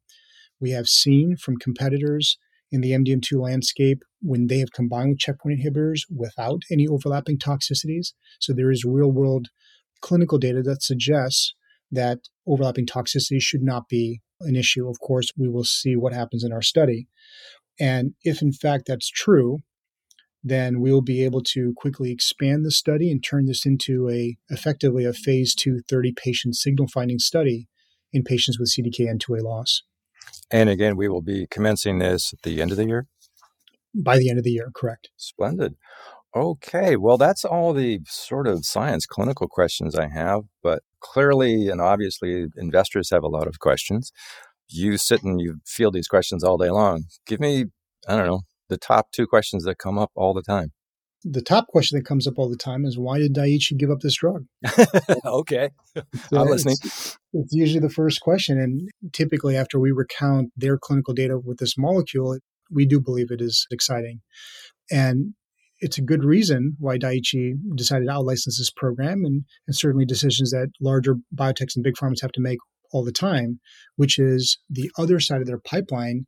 We 0.60 0.72
have 0.72 0.88
seen 0.88 1.38
from 1.38 1.58
competitors 1.58 2.38
in 2.72 2.82
the 2.82 2.92
MDM2 2.92 3.42
landscape 3.42 4.04
when 4.22 4.48
they 4.48 4.60
have 4.60 4.72
combined 4.72 5.10
with 5.10 5.20
checkpoint 5.20 5.60
inhibitors 5.60 6.02
without 6.10 6.62
any 6.72 6.88
overlapping 6.88 7.38
toxicities. 7.38 8.14
So 8.40 8.54
there 8.54 8.72
is 8.72 8.84
real 8.84 9.12
world 9.12 9.48
clinical 10.02 10.38
data 10.38 10.62
that 10.64 10.84
suggests 10.84 11.54
that 11.92 12.20
overlapping 12.46 12.86
toxicity 12.86 13.42
should 13.42 13.62
not 13.62 13.88
be 13.88 14.22
an 14.42 14.56
issue. 14.56 14.90
Of 14.90 15.00
course, 15.00 15.32
we 15.38 15.48
will 15.48 15.64
see 15.64 15.96
what 15.96 16.14
happens 16.14 16.44
in 16.44 16.52
our 16.52 16.62
study. 16.62 17.08
And 17.80 18.14
if 18.24 18.42
in 18.42 18.52
fact 18.52 18.86
that's 18.88 19.10
true, 19.10 19.60
then 20.44 20.80
we'll 20.80 21.02
be 21.02 21.24
able 21.24 21.42
to 21.42 21.74
quickly 21.76 22.12
expand 22.12 22.66
the 22.66 22.72
study 22.72 23.12
and 23.12 23.24
turn 23.24 23.46
this 23.46 23.66
into 23.66 24.10
a 24.10 24.38
effectively 24.50 25.06
a 25.06 25.14
phase 25.14 25.54
two 25.56 25.82
30 25.90 26.14
patient 26.16 26.56
signal 26.56 26.88
finding 26.88 27.20
study 27.20 27.68
in 28.14 28.24
patients 28.24 28.60
with 28.60 28.72
CDKN2A 28.72 29.42
loss. 29.42 29.84
And 30.52 30.70
again, 30.70 30.96
we 30.96 31.08
will 31.08 31.22
be 31.22 31.48
commencing 31.50 32.00
this 32.00 32.34
at 32.34 32.42
the 32.44 32.62
end 32.62 32.72
of 32.72 32.78
the 32.78 32.86
year? 32.86 33.08
By 33.94 34.18
the 34.18 34.30
end 34.30 34.38
of 34.38 34.44
the 34.44 34.52
year, 34.52 34.70
correct. 34.74 35.10
Splendid. 35.18 35.76
Okay, 36.36 36.98
well, 36.98 37.18
that's 37.18 37.44
all 37.44 37.74
the 37.74 38.00
sort 38.06 38.48
of 38.48 38.66
science 38.66 39.06
clinical 39.06 39.48
questions 39.48 39.96
I 39.96 40.08
have, 40.08 40.42
but 40.62 40.84
clearly 41.00 41.70
and 41.70 41.82
obviously, 41.82 42.48
investors 42.56 43.10
have 43.10 43.24
a 43.24 43.28
lot 43.28 43.48
of 43.48 43.60
questions. 43.60 44.12
You 44.70 44.98
sit 44.98 45.24
and 45.24 45.42
you 45.42 45.62
field 45.66 45.94
these 45.94 46.08
questions 46.08 46.44
all 46.44 46.58
day 46.58 46.70
long. 46.70 47.06
Give 47.26 47.40
me, 47.40 47.66
I 48.08 48.18
don't 48.18 48.28
know, 48.28 48.42
the 48.70 48.78
top 48.78 49.12
two 49.12 49.26
questions 49.26 49.64
that 49.64 49.78
come 49.80 49.98
up 49.98 50.12
all 50.16 50.34
the 50.34 50.44
time 50.44 50.74
the 51.30 51.42
top 51.42 51.68
question 51.68 51.98
that 51.98 52.06
comes 52.06 52.28
up 52.28 52.38
all 52.38 52.50
the 52.50 52.58
time 52.58 52.86
is 52.86 52.98
why 52.98 53.18
did 53.18 53.34
Daiichi 53.34 53.78
give 53.78 53.92
up 53.92 54.00
this 54.00 54.16
drug? 54.16 54.46
okay, 55.26 55.70
I'm 56.32 56.48
listening. 56.48 56.76
It's, 56.84 57.18
it's, 57.34 57.54
usually 57.54 57.80
the 57.80 57.90
first 57.90 58.22
question, 58.22 58.60
and 58.60 58.90
typically 59.14 59.56
after 59.56 59.80
we 59.80 59.92
recount 59.92 60.52
their 60.56 60.78
clinical 60.78 61.14
data 61.14 61.38
with 61.38 61.58
this 61.58 61.78
molecule, 61.78 62.38
we 62.72 62.86
do 62.86 63.00
believe 63.00 63.32
it 63.32 63.42
is 63.42 63.68
exciting, 63.72 64.22
and 64.92 65.34
it's 65.80 65.98
a 65.98 66.04
good 66.04 66.24
reason 66.24 66.76
why 66.80 66.98
Daiichi 66.98 67.54
decided 67.76 68.06
to 68.06 68.12
outlicense 68.12 68.58
this 68.58 68.72
program, 68.76 69.24
and, 69.24 69.44
and 69.68 69.76
certainly 69.76 70.06
decisions 70.06 70.52
that 70.52 70.70
larger 70.82 71.16
biotechs 71.36 71.76
and 71.76 71.84
big 71.84 71.96
pharmas 71.96 72.22
have 72.22 72.32
to 72.34 72.42
make 72.42 72.60
all 72.92 73.04
the 73.04 73.12
time, 73.12 73.60
which 73.96 74.18
is 74.18 74.60
the 74.70 74.90
other 74.98 75.20
side 75.20 75.42
of 75.42 75.48
their 75.48 75.60
pipeline 75.60 76.26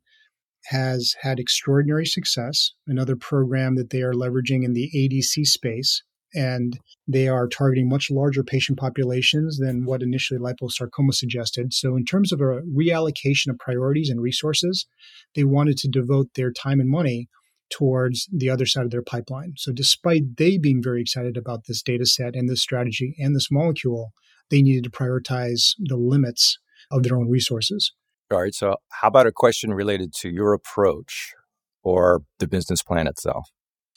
has 0.66 1.14
had 1.22 1.38
extraordinary 1.38 2.06
success. 2.06 2.72
Another 2.86 3.16
program 3.16 3.76
that 3.76 3.90
they 3.90 4.02
are 4.02 4.12
leveraging 4.12 4.64
in 4.64 4.74
the 4.74 4.90
ADC 4.94 5.46
space, 5.46 6.02
and 6.34 6.78
they 7.08 7.28
are 7.28 7.48
targeting 7.48 7.88
much 7.88 8.10
larger 8.10 8.44
patient 8.44 8.78
populations 8.78 9.58
than 9.58 9.84
what 9.84 10.02
initially 10.02 10.38
liposarcoma 10.38 11.12
suggested. 11.12 11.72
So, 11.72 11.96
in 11.96 12.04
terms 12.04 12.32
of 12.32 12.40
a 12.40 12.60
reallocation 12.76 13.48
of 13.48 13.58
priorities 13.58 14.10
and 14.10 14.20
resources, 14.20 14.86
they 15.34 15.44
wanted 15.44 15.76
to 15.78 15.88
devote 15.88 16.28
their 16.34 16.52
time 16.52 16.80
and 16.80 16.88
money 16.88 17.28
towards 17.70 18.28
the 18.32 18.50
other 18.50 18.66
side 18.66 18.84
of 18.84 18.90
their 18.90 19.02
pipeline. 19.02 19.54
So, 19.56 19.72
despite 19.72 20.36
they 20.36 20.58
being 20.58 20.82
very 20.82 21.00
excited 21.00 21.36
about 21.36 21.66
this 21.66 21.82
data 21.82 22.06
set 22.06 22.36
and 22.36 22.48
this 22.48 22.62
strategy 22.62 23.16
and 23.18 23.34
this 23.34 23.50
molecule, 23.50 24.12
they 24.50 24.62
needed 24.62 24.84
to 24.84 24.90
prioritize 24.90 25.74
the 25.78 25.96
limits 25.96 26.58
of 26.90 27.02
their 27.02 27.16
own 27.16 27.28
resources. 27.28 27.92
All 28.30 28.40
right. 28.40 28.54
So, 28.54 28.76
how 28.90 29.08
about 29.08 29.26
a 29.26 29.32
question 29.32 29.74
related 29.74 30.12
to 30.20 30.30
your 30.30 30.52
approach 30.52 31.34
or 31.82 32.22
the 32.38 32.46
business 32.46 32.82
plan 32.82 33.08
itself? 33.08 33.48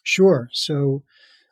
Sure. 0.01 0.49
So, 0.51 1.03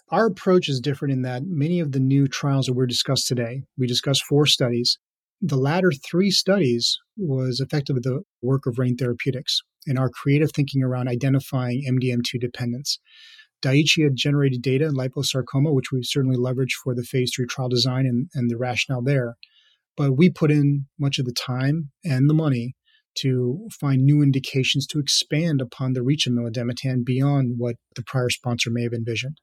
our 0.09 0.25
approach 0.25 0.67
is 0.67 0.81
different 0.81 1.13
in 1.13 1.21
that 1.21 1.43
many 1.45 1.79
of 1.79 1.91
the 1.91 1.99
new 1.99 2.27
trials 2.27 2.65
that 2.65 2.73
we're 2.73 2.87
discussed 2.87 3.27
today, 3.27 3.63
we 3.77 3.87
discussed 3.87 4.25
four 4.25 4.45
studies. 4.45 4.97
The 5.41 5.57
latter 5.57 5.91
three 5.91 6.31
studies 6.31 6.97
was 7.15 7.59
effectively 7.59 8.01
the 8.03 8.23
work 8.41 8.65
of 8.65 8.77
Rain 8.77 8.97
Therapeutics 8.97 9.61
and 9.87 9.97
our 9.97 10.09
creative 10.09 10.51
thinking 10.51 10.83
around 10.83 11.07
identifying 11.07 11.83
MDM2 11.87 12.39
dependence. 12.39 12.99
Daiichi 13.61 14.03
had 14.03 14.15
generated 14.15 14.61
data 14.61 14.85
in 14.85 14.95
liposarcoma, 14.95 15.73
which 15.73 15.91
we 15.91 16.01
certainly 16.03 16.37
leveraged 16.37 16.73
for 16.83 16.95
the 16.95 17.03
phase 17.03 17.31
three 17.35 17.45
trial 17.45 17.69
design 17.69 18.05
and, 18.05 18.27
and 18.33 18.49
the 18.49 18.57
rationale 18.57 19.03
there. 19.03 19.37
But 19.97 20.17
we 20.17 20.29
put 20.29 20.51
in 20.51 20.85
much 20.99 21.19
of 21.19 21.25
the 21.25 21.33
time 21.33 21.91
and 22.03 22.29
the 22.29 22.33
money 22.33 22.75
to 23.19 23.67
find 23.79 24.03
new 24.03 24.21
indications 24.21 24.87
to 24.87 24.99
expand 24.99 25.61
upon 25.61 25.93
the 25.93 26.03
reach 26.03 26.25
of 26.27 26.33
milademetan 26.33 27.03
beyond 27.05 27.55
what 27.57 27.75
the 27.95 28.03
prior 28.03 28.29
sponsor 28.29 28.69
may 28.71 28.83
have 28.83 28.93
envisioned. 28.93 29.37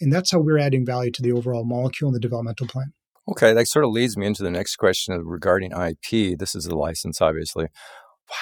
And 0.00 0.12
that's 0.12 0.32
how 0.32 0.40
we're 0.40 0.58
adding 0.58 0.84
value 0.84 1.12
to 1.12 1.22
the 1.22 1.32
overall 1.32 1.64
molecule 1.64 2.08
and 2.08 2.16
the 2.16 2.20
developmental 2.20 2.66
plan. 2.66 2.92
Okay, 3.28 3.52
that 3.52 3.68
sort 3.68 3.84
of 3.84 3.92
leads 3.92 4.16
me 4.16 4.26
into 4.26 4.42
the 4.42 4.50
next 4.50 4.76
question 4.76 5.16
regarding 5.24 5.70
IP. 5.70 6.36
This 6.36 6.56
is 6.56 6.64
the 6.64 6.74
license, 6.74 7.20
obviously. 7.20 7.68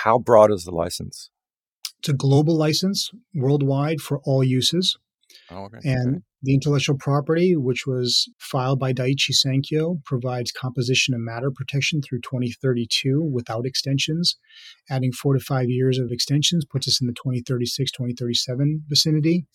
How 0.05 0.19
broad 0.19 0.51
is 0.51 0.65
the 0.65 0.71
license? 0.71 1.31
It's 1.99 2.09
a 2.09 2.15
global 2.15 2.57
license 2.57 3.11
worldwide 3.35 4.01
for 4.01 4.21
all 4.25 4.43
uses. 4.43 4.97
Oh, 5.51 5.65
okay. 5.65 5.79
And 5.85 6.09
okay. 6.09 6.19
the 6.43 6.55
intellectual 6.55 6.97
property, 6.97 7.57
which 7.57 7.87
was 7.87 8.31
filed 8.39 8.79
by 8.79 8.93
Daiichi 8.93 9.33
Sankyo, 9.33 10.03
provides 10.05 10.53
composition 10.53 11.15
of 11.15 11.21
matter 11.21 11.51
protection 11.51 12.01
through 12.03 12.21
2032 12.21 13.23
without 13.23 13.67
extensions. 13.67 14.37
Adding 14.89 15.13
four 15.13 15.35
to 15.35 15.41
five 15.41 15.69
years 15.69 15.99
of 15.99 16.11
extensions 16.11 16.65
puts 16.65 16.87
us 16.89 17.01
in 17.01 17.07
the 17.07 17.13
2036, 17.15 17.91
2037 17.91 18.85
vicinity. 18.89 19.47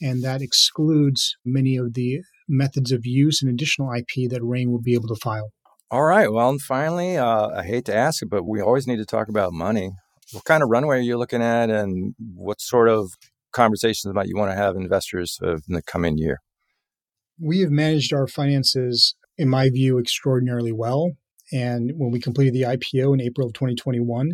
And 0.00 0.22
that 0.22 0.42
excludes 0.42 1.36
many 1.44 1.76
of 1.76 1.94
the 1.94 2.20
methods 2.48 2.92
of 2.92 3.06
use 3.06 3.42
and 3.42 3.50
additional 3.50 3.92
IP 3.92 4.30
that 4.30 4.42
RAIN 4.42 4.70
will 4.70 4.80
be 4.80 4.94
able 4.94 5.08
to 5.08 5.16
file. 5.16 5.52
All 5.90 6.04
right. 6.04 6.32
Well, 6.32 6.48
and 6.48 6.60
finally, 6.60 7.18
uh, 7.18 7.48
I 7.48 7.64
hate 7.64 7.84
to 7.84 7.94
ask 7.94 8.22
it, 8.22 8.30
but 8.30 8.44
we 8.44 8.60
always 8.60 8.86
need 8.86 8.96
to 8.96 9.04
talk 9.04 9.28
about 9.28 9.52
money. 9.52 9.90
What 10.32 10.44
kind 10.44 10.62
of 10.62 10.70
runway 10.70 10.96
are 10.96 11.00
you 11.00 11.18
looking 11.18 11.42
at, 11.42 11.68
and 11.68 12.14
what 12.34 12.62
sort 12.62 12.88
of 12.88 13.12
conversations 13.52 14.10
about 14.10 14.28
you 14.28 14.36
want 14.36 14.50
to 14.50 14.56
have 14.56 14.76
investors 14.76 15.38
in 15.42 15.60
the 15.68 15.82
coming 15.82 16.18
year? 16.18 16.40
We 17.40 17.60
have 17.60 17.70
managed 17.70 18.12
our 18.12 18.26
finances, 18.26 19.14
in 19.36 19.48
my 19.48 19.68
view, 19.70 19.98
extraordinarily 19.98 20.72
well. 20.72 21.12
And 21.52 21.92
when 21.96 22.10
we 22.10 22.20
completed 22.20 22.54
the 22.54 22.62
IPO 22.62 23.14
in 23.14 23.20
April 23.20 23.46
of 23.46 23.52
2021, 23.52 24.32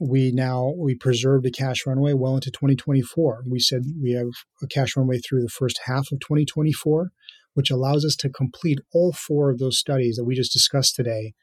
we 0.00 0.32
now 0.32 0.72
we 0.78 0.94
preserved 0.94 1.44
a 1.44 1.50
cash 1.50 1.86
runway 1.86 2.14
well 2.14 2.34
into 2.34 2.50
2024. 2.50 3.44
We 3.46 3.60
said 3.60 3.82
we 4.02 4.12
have 4.12 4.28
a 4.62 4.66
cash 4.66 4.96
runway 4.96 5.18
through 5.18 5.42
the 5.42 5.48
first 5.48 5.80
half 5.84 6.10
of 6.10 6.20
2024, 6.20 7.10
which 7.54 7.70
allows 7.70 8.04
us 8.04 8.16
to 8.16 8.30
complete 8.30 8.78
all 8.94 9.12
four 9.12 9.50
of 9.50 9.58
those 9.58 9.78
studies 9.78 10.16
that 10.16 10.24
we 10.24 10.34
just 10.34 10.52
discussed 10.52 10.96
today. 10.96 11.34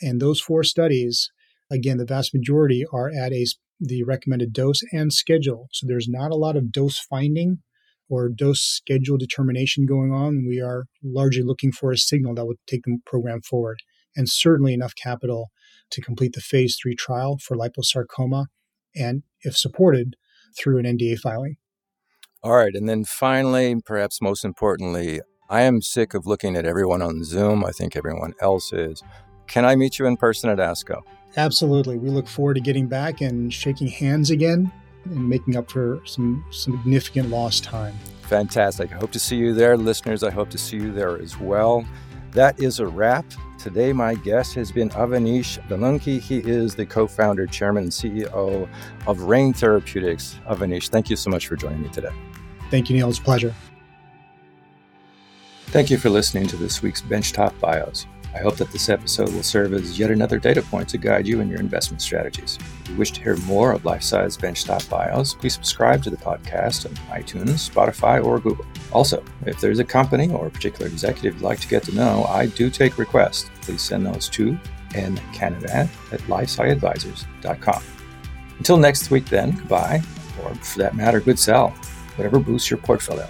And 0.00 0.20
those 0.20 0.40
four 0.40 0.64
studies, 0.64 1.30
again, 1.70 1.98
the 1.98 2.04
vast 2.04 2.34
majority 2.34 2.84
are 2.92 3.08
at 3.08 3.32
a 3.32 3.46
the 3.82 4.04
recommended 4.04 4.52
dose 4.52 4.80
and 4.92 5.12
schedule. 5.12 5.68
So 5.72 5.86
there's 5.86 6.08
not 6.08 6.30
a 6.30 6.36
lot 6.36 6.56
of 6.56 6.70
dose 6.70 6.98
finding 6.98 7.58
or 8.08 8.28
dose 8.28 8.60
schedule 8.60 9.16
determination 9.16 9.86
going 9.86 10.12
on. 10.12 10.46
We 10.46 10.60
are 10.60 10.86
largely 11.02 11.42
looking 11.42 11.72
for 11.72 11.90
a 11.90 11.98
signal 11.98 12.34
that 12.36 12.46
would 12.46 12.58
take 12.66 12.82
the 12.84 12.98
program 13.04 13.42
forward 13.42 13.78
and 14.14 14.28
certainly 14.28 14.74
enough 14.74 14.94
capital 14.94 15.50
to 15.90 16.00
complete 16.00 16.34
the 16.34 16.40
phase 16.40 16.76
three 16.80 16.94
trial 16.94 17.38
for 17.38 17.56
liposarcoma 17.56 18.46
and, 18.94 19.22
if 19.40 19.56
supported, 19.56 20.14
through 20.58 20.78
an 20.78 20.84
NDA 20.84 21.18
filing. 21.18 21.56
All 22.42 22.56
right. 22.56 22.74
And 22.74 22.88
then 22.88 23.04
finally, 23.04 23.76
perhaps 23.84 24.20
most 24.20 24.44
importantly, 24.44 25.20
I 25.48 25.62
am 25.62 25.80
sick 25.80 26.14
of 26.14 26.26
looking 26.26 26.56
at 26.56 26.66
everyone 26.66 27.02
on 27.02 27.24
Zoom. 27.24 27.64
I 27.64 27.70
think 27.70 27.96
everyone 27.96 28.34
else 28.40 28.72
is. 28.72 29.02
Can 29.52 29.66
I 29.66 29.76
meet 29.76 29.98
you 29.98 30.06
in 30.06 30.16
person 30.16 30.48
at 30.48 30.56
ASCO? 30.56 31.02
Absolutely. 31.36 31.98
We 31.98 32.08
look 32.08 32.26
forward 32.26 32.54
to 32.54 32.60
getting 32.60 32.86
back 32.86 33.20
and 33.20 33.52
shaking 33.52 33.86
hands 33.86 34.30
again 34.30 34.72
and 35.04 35.28
making 35.28 35.56
up 35.56 35.70
for 35.70 36.00
some 36.06 36.42
significant 36.50 37.28
lost 37.28 37.62
time. 37.62 37.94
Fantastic. 38.22 38.90
I 38.92 38.94
hope 38.94 39.10
to 39.12 39.18
see 39.18 39.36
you 39.36 39.52
there. 39.52 39.76
Listeners, 39.76 40.22
I 40.22 40.30
hope 40.30 40.48
to 40.50 40.58
see 40.58 40.78
you 40.78 40.90
there 40.90 41.20
as 41.20 41.38
well. 41.38 41.84
That 42.30 42.58
is 42.62 42.80
a 42.80 42.86
wrap. 42.86 43.26
Today, 43.58 43.92
my 43.92 44.14
guest 44.14 44.54
has 44.54 44.72
been 44.72 44.88
Avanish 44.88 45.58
Vellanki. 45.68 46.18
He 46.18 46.38
is 46.38 46.74
the 46.74 46.86
co 46.86 47.06
founder, 47.06 47.46
chairman, 47.46 47.82
and 47.82 47.92
CEO 47.92 48.66
of 49.06 49.20
Rain 49.20 49.52
Therapeutics. 49.52 50.40
Avanish, 50.48 50.88
thank 50.88 51.10
you 51.10 51.16
so 51.16 51.28
much 51.28 51.46
for 51.46 51.56
joining 51.56 51.82
me 51.82 51.90
today. 51.90 52.12
Thank 52.70 52.88
you, 52.88 52.96
Neil. 52.96 53.10
It's 53.10 53.18
a 53.18 53.22
pleasure. 53.22 53.54
Thank 55.66 55.90
you 55.90 55.98
for 55.98 56.08
listening 56.08 56.46
to 56.46 56.56
this 56.56 56.80
week's 56.80 57.02
Benchtop 57.02 57.52
Bios. 57.60 58.06
I 58.34 58.38
hope 58.38 58.56
that 58.56 58.72
this 58.72 58.88
episode 58.88 59.32
will 59.32 59.42
serve 59.42 59.74
as 59.74 59.98
yet 59.98 60.10
another 60.10 60.38
data 60.38 60.62
point 60.62 60.88
to 60.90 60.98
guide 60.98 61.26
you 61.26 61.40
in 61.40 61.48
your 61.48 61.60
investment 61.60 62.00
strategies. 62.00 62.58
If 62.82 62.90
you 62.90 62.96
wish 62.96 63.12
to 63.12 63.22
hear 63.22 63.36
more 63.38 63.72
of 63.72 63.82
LifeSci's 63.82 64.38
benchtop 64.38 64.88
bios, 64.88 65.34
please 65.34 65.54
subscribe 65.54 66.02
to 66.04 66.10
the 66.10 66.16
podcast 66.16 66.86
on 66.86 66.94
iTunes, 67.20 67.70
Spotify, 67.70 68.24
or 68.24 68.38
Google. 68.40 68.64
Also, 68.90 69.22
if 69.44 69.60
there's 69.60 69.80
a 69.80 69.84
company 69.84 70.30
or 70.32 70.46
a 70.46 70.50
particular 70.50 70.86
executive 70.86 71.34
you'd 71.34 71.42
like 71.42 71.60
to 71.60 71.68
get 71.68 71.82
to 71.84 71.94
know, 71.94 72.24
I 72.24 72.46
do 72.46 72.70
take 72.70 72.98
requests. 72.98 73.50
Please 73.60 73.82
send 73.82 74.06
those 74.06 74.28
to 74.30 74.58
ncanavan 74.90 75.88
at 76.12 76.20
lifesciadvisors.com. 76.20 77.82
Until 78.58 78.76
next 78.76 79.10
week, 79.10 79.26
then, 79.26 79.50
goodbye, 79.52 80.02
or 80.42 80.54
for 80.54 80.78
that 80.78 80.96
matter, 80.96 81.20
good 81.20 81.38
sell, 81.38 81.70
whatever 82.16 82.38
boosts 82.38 82.70
your 82.70 82.78
portfolio. 82.78 83.28